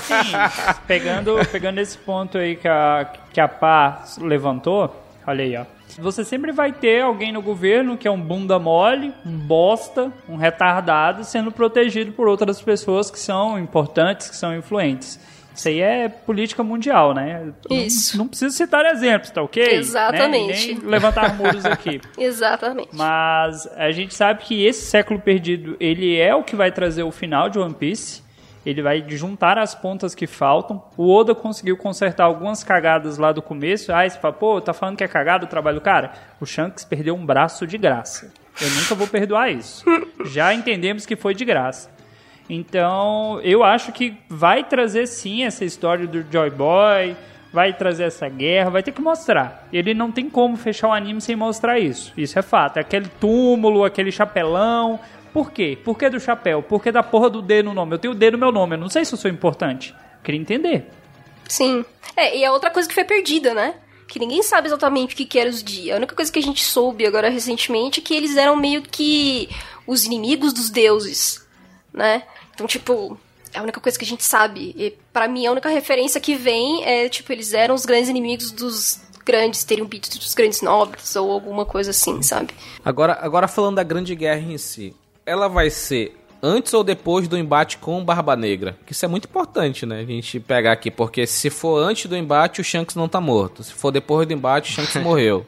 [0.00, 0.32] Sim,
[0.86, 5.64] pegando, pegando esse ponto aí que a, que a Pá levantou, olha aí, ó.
[5.98, 10.36] Você sempre vai ter alguém no governo que é um bunda mole, um bosta, um
[10.36, 15.20] retardado, sendo protegido por outras pessoas que são importantes, que são influentes.
[15.54, 17.52] Isso aí é política mundial, né?
[17.70, 18.16] Isso.
[18.16, 19.62] Não, não precisa citar exemplos, tá ok?
[19.62, 20.74] Exatamente.
[20.74, 20.80] Né?
[20.80, 22.00] Nem levantar muros aqui.
[22.18, 22.88] Exatamente.
[22.92, 27.10] Mas a gente sabe que esse século perdido, ele é o que vai trazer o
[27.10, 28.22] final de One Piece.
[28.64, 30.82] Ele vai juntar as pontas que faltam.
[30.96, 33.92] O Oda conseguiu consertar algumas cagadas lá do começo.
[33.92, 36.12] Ah, você fala, pô, tá falando que é cagado o trabalho do cara?
[36.40, 38.32] O Shanks perdeu um braço de graça.
[38.60, 39.84] Eu nunca vou perdoar isso.
[40.26, 41.90] Já entendemos que foi de graça.
[42.54, 47.16] Então, eu acho que vai trazer sim essa história do Joy Boy,
[47.50, 49.66] vai trazer essa guerra, vai ter que mostrar.
[49.72, 52.12] Ele não tem como fechar o anime sem mostrar isso.
[52.14, 52.76] Isso é fato.
[52.76, 55.00] Aquele túmulo, aquele chapelão.
[55.32, 55.78] Por quê?
[55.82, 56.62] Por que do chapéu?
[56.62, 57.94] Por que da porra do D no nome?
[57.94, 59.94] Eu tenho o D no meu nome, eu não sei se eu sou importante.
[60.22, 60.90] Queria entender.
[61.48, 61.86] Sim.
[62.14, 63.76] É, e é outra coisa que foi perdida, né?
[64.06, 65.94] Que ninguém sabe exatamente o que, que era os dias.
[65.94, 69.48] A única coisa que a gente soube agora recentemente é que eles eram meio que
[69.86, 71.48] os inimigos dos deuses,
[71.94, 72.24] né?
[72.54, 73.18] Então, tipo,
[73.52, 74.74] é a única coisa que a gente sabe.
[74.76, 78.50] E para mim, a única referência que vem é, tipo, eles eram os grandes inimigos
[78.50, 82.52] dos grandes, teriam pedido dos grandes nobres ou alguma coisa assim, sabe?
[82.84, 84.94] Agora, agora falando da Grande Guerra em si,
[85.24, 88.76] ela vai ser antes ou depois do embate com Barba Negra?
[88.84, 90.00] Que isso é muito importante, né?
[90.00, 93.62] A gente pegar aqui, porque se for antes do embate, o Shanks não tá morto.
[93.62, 95.46] Se for depois do embate, o Shanks morreu.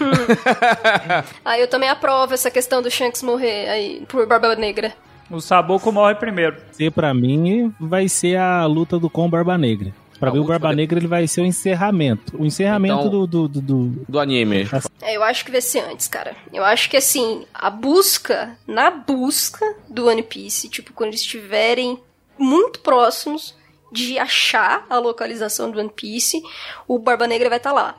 [1.44, 4.94] ah, eu também aprovo essa questão do Shanks morrer aí por Barba Negra.
[5.30, 6.56] O Sabuco morre primeiro.
[6.78, 9.94] E pra mim vai ser a luta do com Barba Negra.
[10.18, 10.74] Pra mim, o Barba.
[10.74, 12.36] Negra ele vai ser o encerramento.
[12.36, 14.68] O encerramento então, do, do, do, do, do anime.
[15.00, 16.36] É, eu acho que vai ser antes, cara.
[16.52, 21.98] Eu acho que assim, a busca, na busca do One Piece, tipo, quando eles estiverem
[22.36, 23.56] muito próximos
[23.90, 26.42] de achar a localização do One Piece,
[26.86, 27.94] o Barba Negra vai estar tá lá.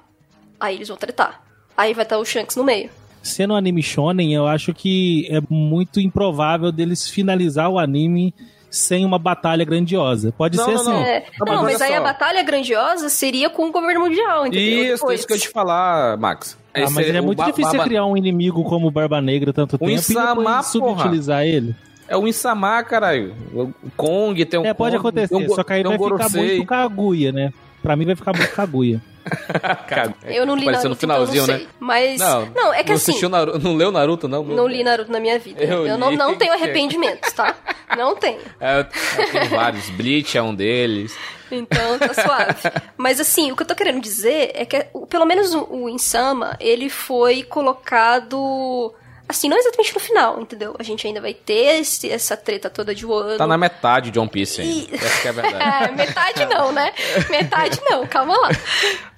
[0.60, 1.42] Aí eles vão tretar.
[1.76, 2.92] Aí vai estar tá o Shanks no meio
[3.22, 8.34] sendo um anime shonen, eu acho que é muito improvável deles finalizar o anime
[8.70, 10.34] sem uma batalha grandiosa.
[10.36, 10.92] Pode não, ser não, assim.
[10.92, 11.26] Não, é.
[11.46, 14.96] não mas, aí a batalha grandiosa seria com o governo mundial, entendeu?
[14.96, 16.58] Isso, isso que eu te falar, Max.
[16.74, 17.84] Ah, mas é muito difícil Barba...
[17.84, 21.76] criar um inimigo como o Barba Negra tanto tempo Insama, e depois subutilizar ele.
[22.08, 23.36] É o Insama, caralho.
[23.54, 26.66] O Kong tem um É, pode Kong, acontecer, um, só que aí vai ficar muito
[26.66, 27.54] Kaguya, né?
[27.82, 29.02] Pra mim vai ficar muito Kaguya.
[30.26, 31.66] eu não li Naruto, no finalzinho, então não sei.
[31.66, 31.74] Né?
[31.80, 32.20] Mas.
[32.20, 33.28] Não, não é que não assim.
[33.28, 34.44] Naruto, não leu Naruto, não?
[34.44, 35.64] Não li Naruto na minha vida.
[35.64, 37.56] Eu, eu não, não tenho arrependimentos, tá?
[37.98, 38.40] Não tenho.
[38.60, 38.86] É, eu,
[39.24, 39.90] eu tenho vários.
[39.90, 41.16] Bleach é um deles.
[41.52, 42.56] Então, tá suave.
[42.96, 46.56] Mas assim, o que eu tô querendo dizer é que, pelo menos o, o Insama,
[46.60, 48.94] ele foi colocado
[49.32, 50.76] Assim, não exatamente no final, entendeu?
[50.78, 53.38] A gente ainda vai ter esse, essa treta toda de Wano.
[53.38, 54.92] Tá na metade de One Piece ainda.
[54.92, 54.96] E...
[54.96, 55.86] Essa é a verdade.
[55.86, 56.94] é, metade não, né?
[57.30, 58.50] Metade não, calma lá.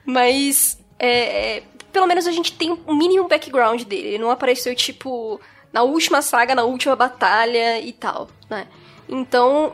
[0.05, 4.09] Mas, é, é, pelo menos a gente tem um mínimo background dele.
[4.09, 5.41] Ele não apareceu, tipo,
[5.71, 8.67] na última saga, na última batalha e tal, né?
[9.09, 9.73] Então,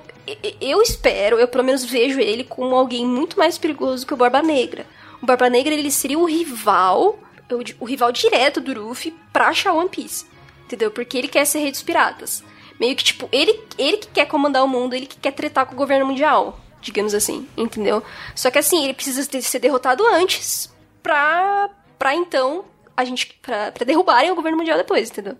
[0.61, 4.41] eu espero, eu pelo menos vejo ele como alguém muito mais perigoso que o Barba
[4.41, 4.85] Negra.
[5.21, 7.19] O Barba Negra, ele seria o rival
[7.51, 10.25] o, o rival direto do Ruffy pra achar One Piece.
[10.65, 10.91] Entendeu?
[10.91, 12.43] Porque ele quer ser rei dos piratas.
[12.79, 15.73] Meio que, tipo, ele, ele que quer comandar o mundo, ele que quer tretar com
[15.73, 16.59] o governo mundial.
[16.81, 18.01] Digamos assim, entendeu?
[18.33, 20.73] Só que assim, ele precisa ter, ser derrotado antes
[21.03, 22.63] pra, pra então
[22.95, 23.37] a gente.
[23.41, 25.35] Pra, pra derrubarem o governo mundial depois, entendeu?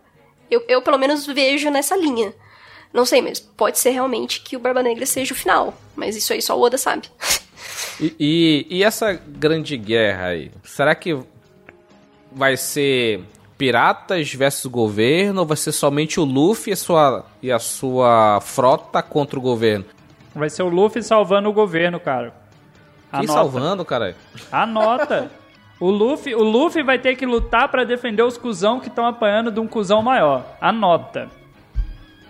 [0.52, 2.34] Eu, eu pelo menos vejo nessa linha.
[2.92, 5.74] Não sei, mas pode ser realmente que o Barba Negra seja o final.
[5.96, 7.10] Mas isso aí só o Oda sabe.
[8.02, 10.50] E, e, e essa grande guerra aí?
[10.64, 11.22] Será que
[12.32, 13.24] vai ser
[13.58, 18.40] piratas versus governo ou vai ser somente o Luffy e a sua, e a sua
[18.42, 19.86] frota contra o governo?
[20.34, 22.34] Vai ser o Luffy salvando o governo, cara.
[23.12, 23.28] Anota.
[23.28, 24.16] Que salvando, cara?
[24.52, 25.32] Anota.
[25.80, 29.50] O Luffy, o Luffy vai ter que lutar para defender os cuzão que estão apanhando
[29.52, 30.46] de um cuzão maior.
[30.62, 31.30] Anota.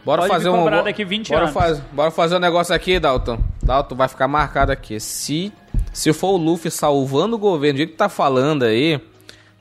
[0.05, 1.47] Bora Pode fazer um daqui 20 bora.
[1.49, 3.39] Faz, bora fazer um negócio aqui, Dalton.
[3.61, 4.99] Dalton vai ficar marcado aqui.
[4.99, 5.51] Se
[5.91, 9.01] se for o Luffy salvando o governo, do jeito que tá falando aí,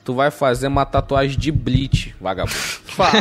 [0.08, 2.56] tu vai fazer uma tatuagem de Bleach, vagabundo.
[2.56, 3.14] Faço.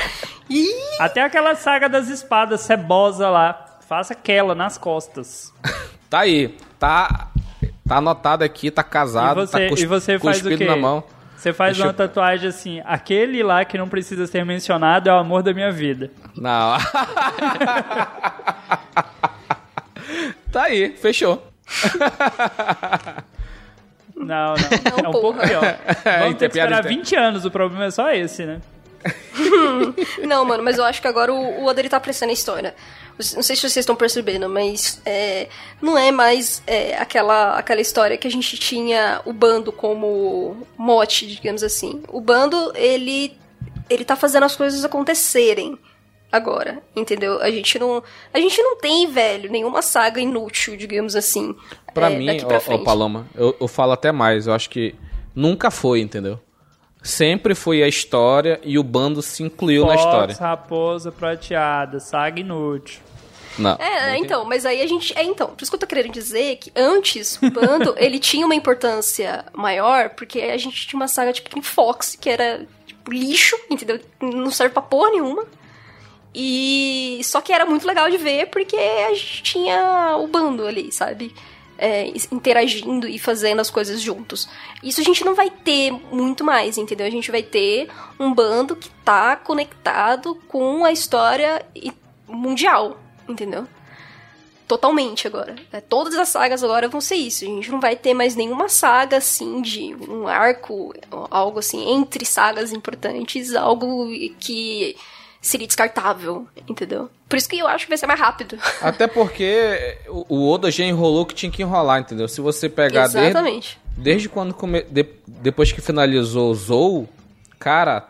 [0.48, 0.66] Ih,
[0.98, 3.78] Até aquela saga das espadas cebosa lá.
[3.86, 5.52] Faça aquela nas costas.
[6.08, 6.56] Tá aí.
[6.78, 7.28] Tá,
[7.86, 10.64] tá anotado aqui, tá casado, e você, tá cus, e você faz o quê?
[10.64, 11.04] na mão.
[11.36, 15.12] Você faz Deixa uma eu- tatuagem assim, aquele lá que não precisa ser mencionado é
[15.12, 16.10] o amor da minha vida.
[16.34, 16.78] Não.
[20.50, 21.46] tá aí, fechou.
[24.20, 24.54] Não, não.
[25.02, 25.78] Não, é um pouco pior.
[26.04, 28.60] Vamos Inte- ter que esperar inte- 20 anos, o problema é só esse, né?
[30.26, 32.74] Não, mano, mas eu acho que agora o, o Oda ele tá apressando a história.
[33.34, 35.48] Não sei se vocês estão percebendo, mas é,
[35.82, 41.26] não é mais é, aquela, aquela história que a gente tinha o bando como mote,
[41.26, 42.02] digamos assim.
[42.08, 43.36] O bando, ele,
[43.90, 45.78] ele tá fazendo as coisas acontecerem
[46.32, 47.42] agora, entendeu?
[47.42, 48.02] A gente não,
[48.32, 51.54] a gente não tem, velho, nenhuma saga inútil, digamos assim.
[51.94, 52.84] Pra é, mim, daqui pra ó, ó, frente.
[52.84, 54.46] Paloma, eu, eu falo até mais.
[54.46, 54.94] Eu acho que
[55.34, 56.38] nunca foi, entendeu?
[57.02, 60.36] Sempre foi a história e o bando se incluiu na Fox, história.
[60.36, 63.00] raposa prateada, saga inútil.
[63.58, 63.76] Não.
[63.78, 65.16] É, é, então, mas aí a gente.
[65.16, 68.44] É, então, por isso que eu tô querendo dizer que antes o bando ele tinha
[68.44, 73.12] uma importância maior, porque a gente tinha uma saga tipo em Fox, que era tipo
[73.12, 74.00] lixo, entendeu?
[74.20, 75.46] Não serve pra porra nenhuma.
[76.34, 77.20] E.
[77.24, 81.34] Só que era muito legal de ver porque a gente tinha o bando ali, sabe?
[81.82, 84.46] É, interagindo e fazendo as coisas juntos.
[84.82, 87.06] Isso a gente não vai ter muito mais, entendeu?
[87.06, 91.64] A gente vai ter um bando que tá conectado com a história
[92.28, 93.66] mundial, entendeu?
[94.68, 95.56] Totalmente agora.
[95.72, 97.44] É, todas as sagas agora vão ser isso.
[97.44, 100.94] A gente não vai ter mais nenhuma saga assim de um arco,
[101.30, 104.06] algo assim, entre sagas importantes, algo
[104.38, 104.94] que
[105.40, 107.08] seria descartável, entendeu?
[107.28, 108.58] Por isso que eu acho que vai ser mais rápido.
[108.82, 112.28] Até porque o Oda já enrolou o que tinha que enrolar, entendeu?
[112.28, 113.78] Se você pegar desde, Exatamente.
[113.96, 117.08] desde quando come, de- depois que finalizou o Zou,
[117.58, 118.06] cara,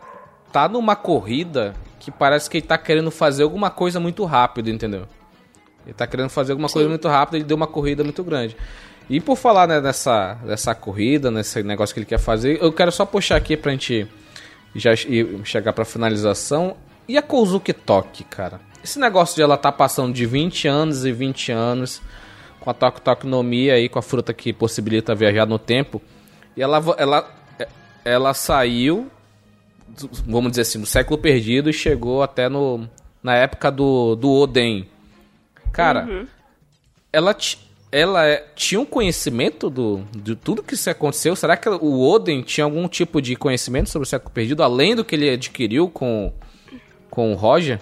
[0.51, 5.07] tá numa corrida que parece que ele tá querendo fazer alguma coisa muito rápido, entendeu?
[5.85, 6.89] Ele tá querendo fazer alguma coisa Sim.
[6.89, 8.57] muito rápida e deu uma corrida muito grande.
[9.09, 12.91] E por falar né, nessa, nessa corrida, nesse negócio que ele quer fazer, eu quero
[12.91, 14.07] só puxar aqui pra gente
[14.75, 14.91] já
[15.43, 16.75] chegar pra finalização.
[17.11, 18.61] E a Kozuki Toki, cara?
[18.83, 22.01] Esse negócio de ela tá passando de 20 anos e 20 anos
[22.59, 26.01] com a Toki Toki no Mi aí, com a fruta que possibilita viajar no tempo.
[26.55, 27.29] E ela, ela,
[28.05, 29.09] ela saiu,
[30.25, 32.87] vamos dizer assim, do século perdido e chegou até no,
[33.21, 34.87] na época do, do Oden.
[35.71, 36.27] Cara,
[37.11, 37.59] ela, ti-
[37.91, 41.35] ela é- tinha um conhecimento do, de tudo que isso aconteceu?
[41.35, 45.03] Será que o Oden tinha algum tipo de conhecimento sobre o século perdido, além do
[45.05, 46.33] que ele adquiriu com,
[47.11, 47.79] com o Roger?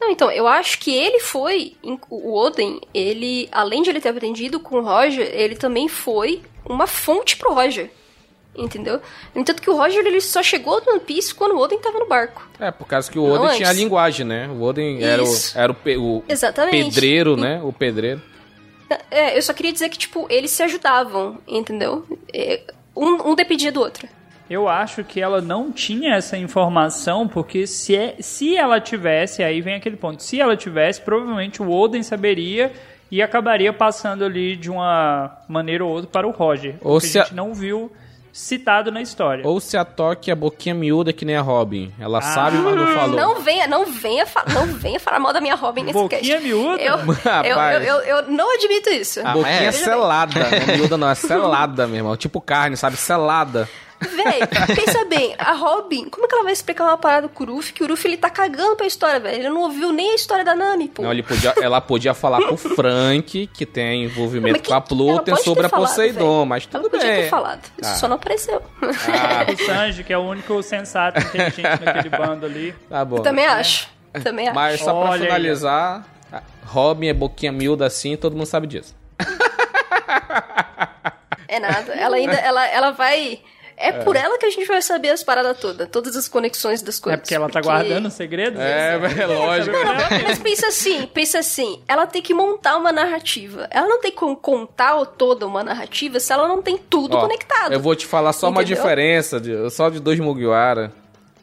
[0.00, 1.76] Não, então, eu acho que ele foi.
[2.08, 6.86] O Oden, ele, além de ele ter aprendido com o Roger, ele também foi uma
[6.86, 7.90] fonte pro Roger.
[8.56, 9.00] Entendeu?
[9.34, 11.98] No entanto, que o Roger ele só chegou no One Piece quando o Oden tava
[11.98, 12.48] no barco.
[12.58, 13.82] É, por causa que o Não Oden tinha a antes.
[13.82, 14.48] linguagem, né?
[14.48, 16.22] O Oden era o, era o, o
[16.70, 17.60] pedreiro, né?
[17.62, 18.20] O pedreiro.
[19.10, 22.04] É, eu só queria dizer que, tipo, eles se ajudavam, entendeu?
[22.34, 22.62] É,
[22.96, 24.08] Um, um dependia do outro.
[24.50, 29.60] Eu acho que ela não tinha essa informação, porque se, é- se ela tivesse, aí
[29.60, 32.72] vem aquele ponto, se ela tivesse, provavelmente o Oden saberia
[33.12, 36.74] e acabaria passando ali de uma maneira ou outra para o Roger.
[36.80, 37.92] Ou a a- gente não viu
[38.32, 39.46] citado na história.
[39.46, 41.92] Ou se a Toque é boquinha miúda que nem a Robin.
[41.98, 43.16] Ela sabe, mas não falou.
[43.16, 46.42] Não venha, não venha, fa- não venha falar mal da minha Robin nesse Boquinha cast.
[46.44, 46.80] miúda?
[46.82, 46.96] Eu,
[47.44, 49.20] eu, eu, eu, eu não admito isso.
[49.24, 49.72] Ah, Boquinha é?
[49.72, 50.38] selada.
[50.40, 52.16] Não é miúda não, é selada, meu irmão.
[52.16, 52.96] Tipo carne, sabe?
[52.96, 53.68] Selada.
[54.00, 54.40] Véi,
[54.74, 57.72] pensa bem, a Robin, como é que ela vai explicar uma parada com o Ruffy?
[57.74, 59.36] Que o Ruffy ele tá cagando pra história, velho.
[59.36, 61.02] Ele não ouviu nem a história da Nami, pô.
[61.02, 64.92] Não, ele podia, ela podia falar pro Frank, que tem envolvimento Mas com a que-
[64.94, 66.46] ela Pluton sobre a Poseidon, velho.
[66.46, 67.22] mas Ela tudo podia bem.
[67.24, 67.60] ter falado.
[67.80, 67.94] Isso Ah.
[67.96, 68.62] só não apareceu.
[68.82, 72.74] Ah, O Sanji, que é o único sensato inteligente naquele bando ali.
[72.88, 73.20] tá bom.
[73.20, 73.88] Também acho.
[74.24, 74.54] Também acho.
[74.54, 78.66] Mas só pra Olha aí, finalizar, a Robin é boquinha miúda assim, todo mundo sabe
[78.66, 78.94] disso.
[81.48, 81.92] É nada.
[81.94, 83.40] Ela ainda, ela, ela vai...
[83.82, 85.88] É, por ela que a gente vai saber as paradas todas.
[85.88, 87.20] Todas as conexões das É coisas.
[87.20, 88.60] porque ela tá guardando os segredos?
[88.60, 89.76] É, é lógico.
[90.22, 93.66] Mas pensa assim, pensa assim, ela tem que montar uma narrativa.
[93.70, 97.72] Ela não tem como contar toda uma narrativa se ela não tem tudo Ó, conectado.
[97.72, 98.76] Eu vou te falar só uma Entendeu?
[98.76, 100.92] diferença, de, só de dois Mugiwara.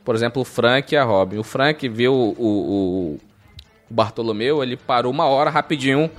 [0.05, 1.37] Por exemplo, o Frank e a Robin.
[1.37, 3.19] O Frank viu o, o, o
[3.89, 6.09] Bartolomeu, ele parou uma hora rapidinho.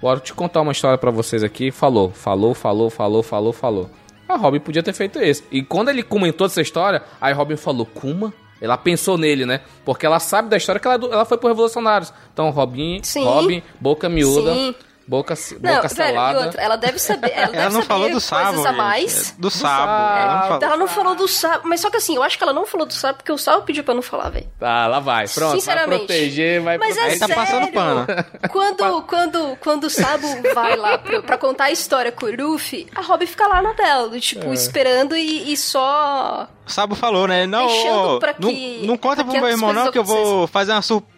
[0.00, 1.70] Bora te contar uma história pra vocês aqui.
[1.70, 3.90] Falou, falou, falou, falou, falou, falou.
[4.28, 5.42] A Robin podia ter feito isso.
[5.50, 8.32] E quando ele comentou essa história, aí Robin falou, Kuma?
[8.60, 9.60] Ela pensou nele, né?
[9.84, 12.12] Porque ela sabe da história que ela, ela foi pro Revolucionários.
[12.32, 13.24] Então, Robin, Sim.
[13.24, 14.54] Robin, boca miúda.
[14.54, 14.74] Sim.
[15.06, 16.40] Boca, Não, boca velho, e selada.
[16.46, 17.30] outra, ela deve saber.
[17.34, 18.66] Ela, deve Ela não saber falou do coisas sabo.
[18.66, 19.34] a mais.
[19.38, 19.74] Do sabo.
[19.74, 19.92] sabo.
[20.18, 20.62] Ela não falou.
[20.64, 22.86] Ela não falou do Sabo, mas só que assim, eu acho que ela não falou
[22.86, 24.48] do Sabo porque o Sabo pediu pra não falar, velho.
[24.58, 25.26] Tá, lá vai.
[25.28, 25.98] Pronto, vai Sinceramente.
[26.06, 27.12] proteger, vai Mas é proteger.
[27.12, 27.42] Aí tá sério.
[27.42, 28.06] passando pano.
[28.50, 32.86] Quando, quando, quando o Sabo vai lá pra, pra contar a história com o Luffy,
[32.94, 34.52] a Robin fica lá na dela, do tipo, É.
[34.54, 36.48] esperando e, e só.
[36.66, 37.46] O Sabo falou, né?
[37.46, 40.72] Não, pra não, que- não conta pra pro meu irmão não que eu vou fazer
[40.72, 41.14] uma surpresa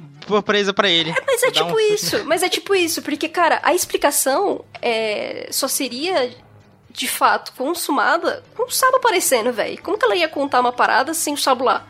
[0.75, 1.15] pra ele.
[1.27, 4.65] Mas é Vou dar tipo um- isso, mas é tipo isso, porque, cara, a explicação
[4.83, 6.35] é, só seria,
[6.91, 9.81] de fato, consumada com o Sabo aparecendo, velho.
[9.83, 11.87] Como que ela ia contar uma parada sem o Sabo lá?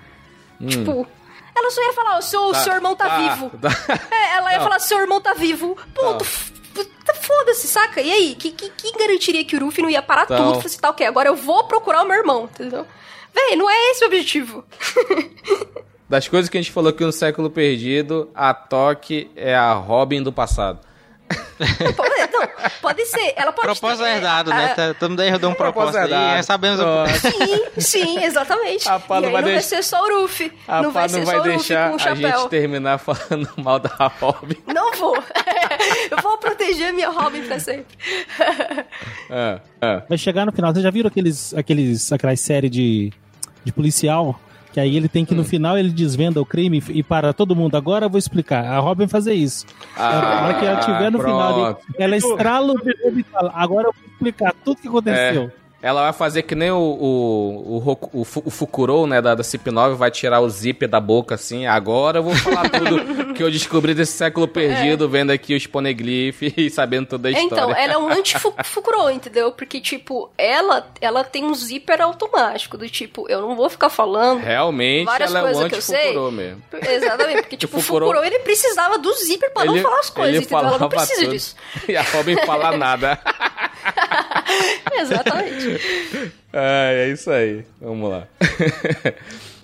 [0.66, 1.06] Tipo,
[1.54, 3.50] ela só ia falar, o seu, o seu irmão tá, vivo.
[3.58, 3.68] tá.
[4.10, 4.64] É, ela ia Não.
[4.64, 5.76] falar, seu irmão tá vivo.
[5.94, 6.24] Ponto.
[6.24, 6.52] F-
[7.04, 8.00] tá Foda-se, saca?
[8.00, 10.36] E aí, que, que, quem garantiria que o Ruffy não ia parar Então.
[10.36, 12.86] tudo e falar assim, tá, ok, agora eu vou procurar o meu irmão, entendeu?
[13.34, 14.64] Véi, não é esse o objetivo.
[16.08, 20.22] Das coisas que a gente falou aqui no século perdido, a Toque é a Robin
[20.22, 20.78] do passado.
[21.96, 22.48] Pode, não,
[22.82, 24.68] pode ser, ela pode Propósito ter, herdado, a- né?
[24.74, 27.06] Tá- Todo mundo aí rodou um Propósito propósito aí, é, sabemos o...
[27.18, 28.88] Sim, sim, exatamente.
[28.88, 30.52] A pá e não aí vai não vai deix- ser só o Ruffy.
[30.68, 33.78] A não Pá vai não ser vai deixar com o a gente terminar falando mal
[33.80, 33.90] da
[34.20, 34.56] Robin.
[34.72, 35.16] Não vou.
[36.10, 37.96] eu vou proteger minha Robin pra sempre.
[39.30, 40.02] Ah, ah.
[40.08, 40.72] Vai chegar no final.
[40.72, 43.12] Vocês já viram aqueles, aqueles, aquelas séries de,
[43.64, 44.38] de policial?
[44.76, 47.78] Que aí ele tem que no final ele desvenda o crime e para todo mundo.
[47.78, 48.62] Agora eu vou explicar.
[48.62, 49.64] A Robin fazer isso.
[49.96, 51.80] Ah, a hora que ela estiver no final, pronto.
[51.88, 55.50] ali, ela estrala o dedo e fala: Agora eu vou explicar tudo que aconteceu.
[55.82, 59.94] Ela vai fazer que nem o, o, o, o, o Fukuro, né, da, da CIP9,
[59.94, 61.66] vai tirar o zíper da boca, assim.
[61.66, 66.42] Agora eu vou falar tudo que eu descobri desse século perdido, vendo aqui os poneglyph
[66.56, 67.46] e sabendo toda a história.
[67.46, 69.52] Então, ela é um anti-Fukuro, entendeu?
[69.52, 74.40] Porque, tipo, ela, ela tem um zíper automático, do tipo, eu não vou ficar falando.
[74.40, 76.30] Realmente, Várias ela é um coisas que eu sei.
[76.32, 76.62] mesmo.
[76.88, 80.34] Exatamente, porque, tipo, o Fukuro- Fukuro, ele precisava do zíper pra não falar as coisas,
[80.36, 80.66] ele entendeu?
[80.68, 81.30] Ela não precisa tudo.
[81.32, 81.54] disso.
[81.86, 83.20] E a Robin fala nada.
[84.98, 85.75] Exatamente.
[86.52, 87.64] Ai, é isso aí.
[87.80, 88.26] Vamos lá.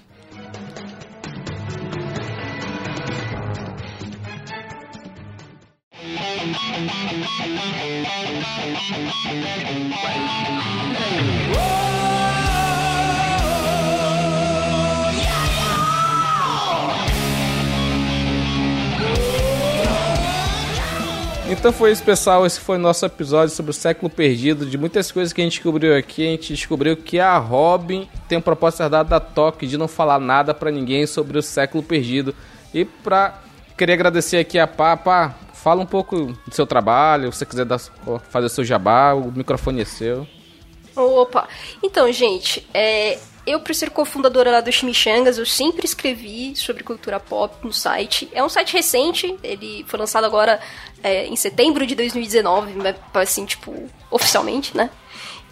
[21.53, 22.47] Então foi isso, pessoal.
[22.47, 24.65] Esse foi o nosso episódio sobre o século perdido.
[24.67, 28.39] De muitas coisas que a gente descobriu aqui, a gente descobriu que a Robin tem
[28.39, 32.35] um propósito herdado da Toque de não falar nada pra ninguém sobre o século perdido.
[32.73, 33.39] E pra
[33.77, 37.79] querer agradecer aqui a Papa, fala um pouco do seu trabalho, se você quiser dar-
[38.31, 40.27] fazer o seu jabá, o microfone é seu.
[40.97, 41.47] Opa!
[41.83, 47.19] Então, gente, é, eu, por ser cofundadora lá do Chimichangas, eu sempre escrevi sobre cultura
[47.19, 48.29] pop no site.
[48.33, 50.61] É um site recente, ele foi lançado agora
[51.03, 54.91] é, em setembro de 2019, mas, assim, tipo, oficialmente, né?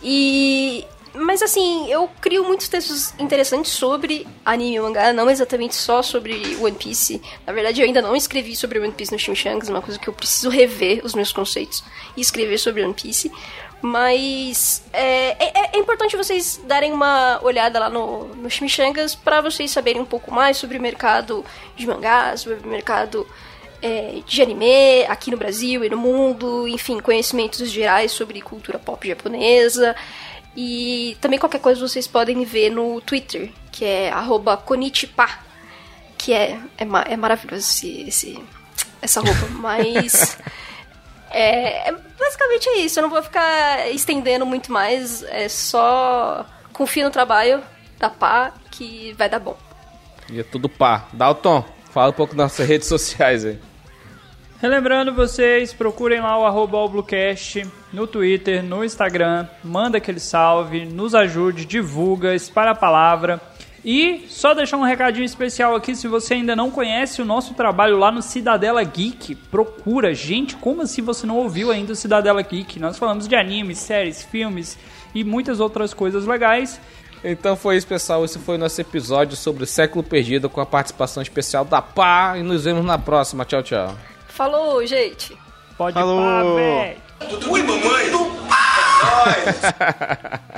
[0.03, 0.85] E.
[1.13, 6.57] Mas assim, eu crio muitos textos interessantes sobre anime e mangá, não exatamente só sobre
[6.61, 7.21] One Piece.
[7.45, 10.07] Na verdade, eu ainda não escrevi sobre One Piece no Chimichangas, é uma coisa que
[10.07, 11.83] eu preciso rever os meus conceitos
[12.17, 13.29] e escrever sobre One Piece.
[13.83, 19.71] Mas é, é- é importante vocês darem uma olhada lá no, no Chimichangas para vocês
[19.71, 21.45] saberem um pouco mais sobre o mercado
[21.77, 23.27] de mangás, sobre o mercado
[23.81, 29.07] é, de anime aqui no Brasil e no mundo, enfim, conhecimentos gerais sobre cultura pop
[29.09, 29.97] japonesa.
[30.55, 35.27] E também qualquer coisa vocês podem ver no Twitter, que é arroba Konichipa,
[36.19, 38.45] que é, é, é maravilhoso esse, esse-
[39.01, 40.37] essa roupa, mas...
[41.31, 42.99] É, é- basicamente é isso.
[42.99, 45.23] Eu não vou ficar estendendo muito mais.
[45.25, 47.63] É só confia no trabalho
[47.99, 49.57] da pá que vai dar bom.
[50.31, 51.07] E é tudo pá.
[51.13, 53.59] Dalton, fala um pouco das nossas redes sociais aí.
[54.61, 61.15] Relembrando vocês, procurem lá o arroba Bluecast no Twitter, no Instagram, manda aquele salve, nos
[61.15, 63.41] ajude, divulga, espalha a palavra.
[63.85, 67.99] E só deixar um recadinho especial aqui, se você ainda não conhece o nosso trabalho
[67.99, 70.13] lá no Cidadela Geek, procura.
[70.13, 72.79] Gente, como assim você não ouviu ainda o Cidadela Geek?
[72.79, 74.79] Nós falamos de animes, séries, filmes
[75.15, 76.79] e muitas outras coisas legais.
[77.25, 78.25] Então foi isso, pessoal.
[78.25, 82.35] Esse foi o nosso episódio sobre o século perdido com a participação especial da Pá.
[82.37, 83.45] E nos vemos na próxima.
[83.47, 83.97] Tchau, tchau.
[84.29, 85.37] Falou, gente!
[85.77, 86.21] Pode Falou!
[86.21, 86.99] pá, véi!
[87.49, 88.11] Ui, mamãe!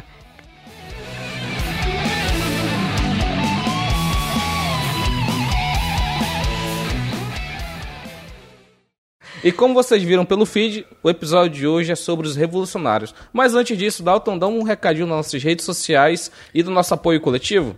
[9.44, 13.12] E como vocês viram pelo feed, o episódio de hoje é sobre os revolucionários.
[13.32, 17.20] Mas antes disso, Dalton, dá um recadinho nas nossas redes sociais e do nosso apoio
[17.20, 17.76] coletivo.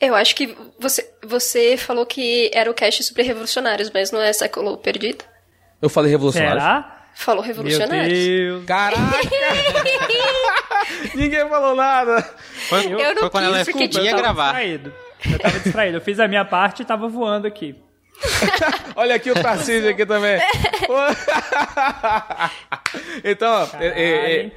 [0.00, 4.32] Eu acho que você, você falou que era o cast sobre revolucionários, mas não é
[4.32, 5.24] século perdido?
[5.80, 6.62] Eu falei revolucionários.
[6.62, 6.92] Será?
[7.14, 8.18] Falou Meu revolucionários.
[8.18, 8.64] Deus.
[8.66, 9.00] Caraca!
[11.14, 12.22] Ninguém falou nada.
[12.68, 14.52] Foi, Eu não foi quando ela quis, porque, ia tipo, tava gravar.
[14.52, 14.92] distraído.
[15.32, 15.96] Eu tava distraído.
[15.96, 17.74] Eu fiz a minha parte e tava voando aqui.
[18.96, 20.40] Olha aqui o Tarcísio aqui também.
[23.24, 24.50] então, e,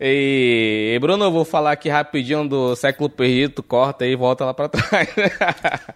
[0.00, 4.44] e- e- Bruno, eu vou falar aqui rapidinho do século perdido, corta aí e volta
[4.44, 5.08] lá pra trás.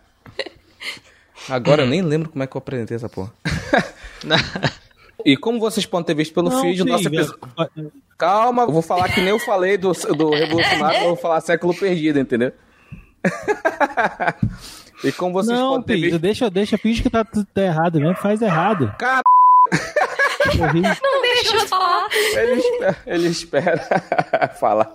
[1.48, 3.32] Agora eu nem lembro como é que eu apresentei essa porra.
[5.24, 7.92] E como vocês podem ter visto pelo Não, feed, sim, episódio...
[8.16, 11.74] Calma, eu vou falar que nem eu falei do, do Revolucionário, eu vou falar século
[11.74, 12.52] perdido, entendeu?
[15.04, 16.18] E como vocês Não, podem ter visto...
[16.18, 18.92] deixa, deixa, finge que tá tudo tá errado mesmo, faz errado.
[18.98, 19.22] Cara,
[20.56, 22.08] Não deixa eu falar.
[22.12, 23.78] Ele espera, ele espera
[24.58, 24.92] falar.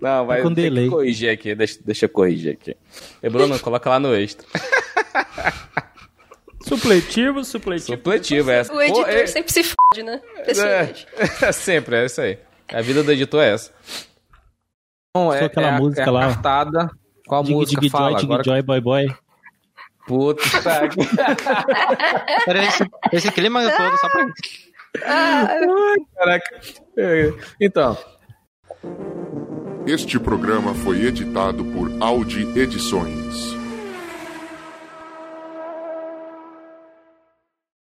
[0.00, 0.84] Não, vai Tá com ter delay.
[0.84, 1.54] que corrigir aqui.
[1.54, 2.76] Deixa, deixa eu corrigir aqui.
[3.22, 4.46] E Bruno, coloca lá no extra.
[6.62, 7.96] Supletivo, supletivo.
[7.96, 8.74] Supletivo, é essa.
[8.74, 10.20] O editor Pô, é- sempre se fode, né?
[10.40, 11.06] Impressionante.
[11.42, 12.38] é, sempre, é isso aí.
[12.72, 13.70] A vida do editor é essa.
[15.16, 16.20] Bom, Só aquela a- música a lá.
[16.26, 16.90] cartada.
[17.28, 18.42] Qual Dig, música dig, fala joy, dig, agora?
[18.44, 19.14] joy, boy, boy.
[20.06, 20.42] Puta
[20.88, 21.00] que...
[22.50, 24.66] Era esse, esse clima todo só pra isso.
[26.16, 26.60] Caraca.
[26.96, 27.96] É, Então,
[29.86, 33.54] Este programa foi editado por Audi Edições.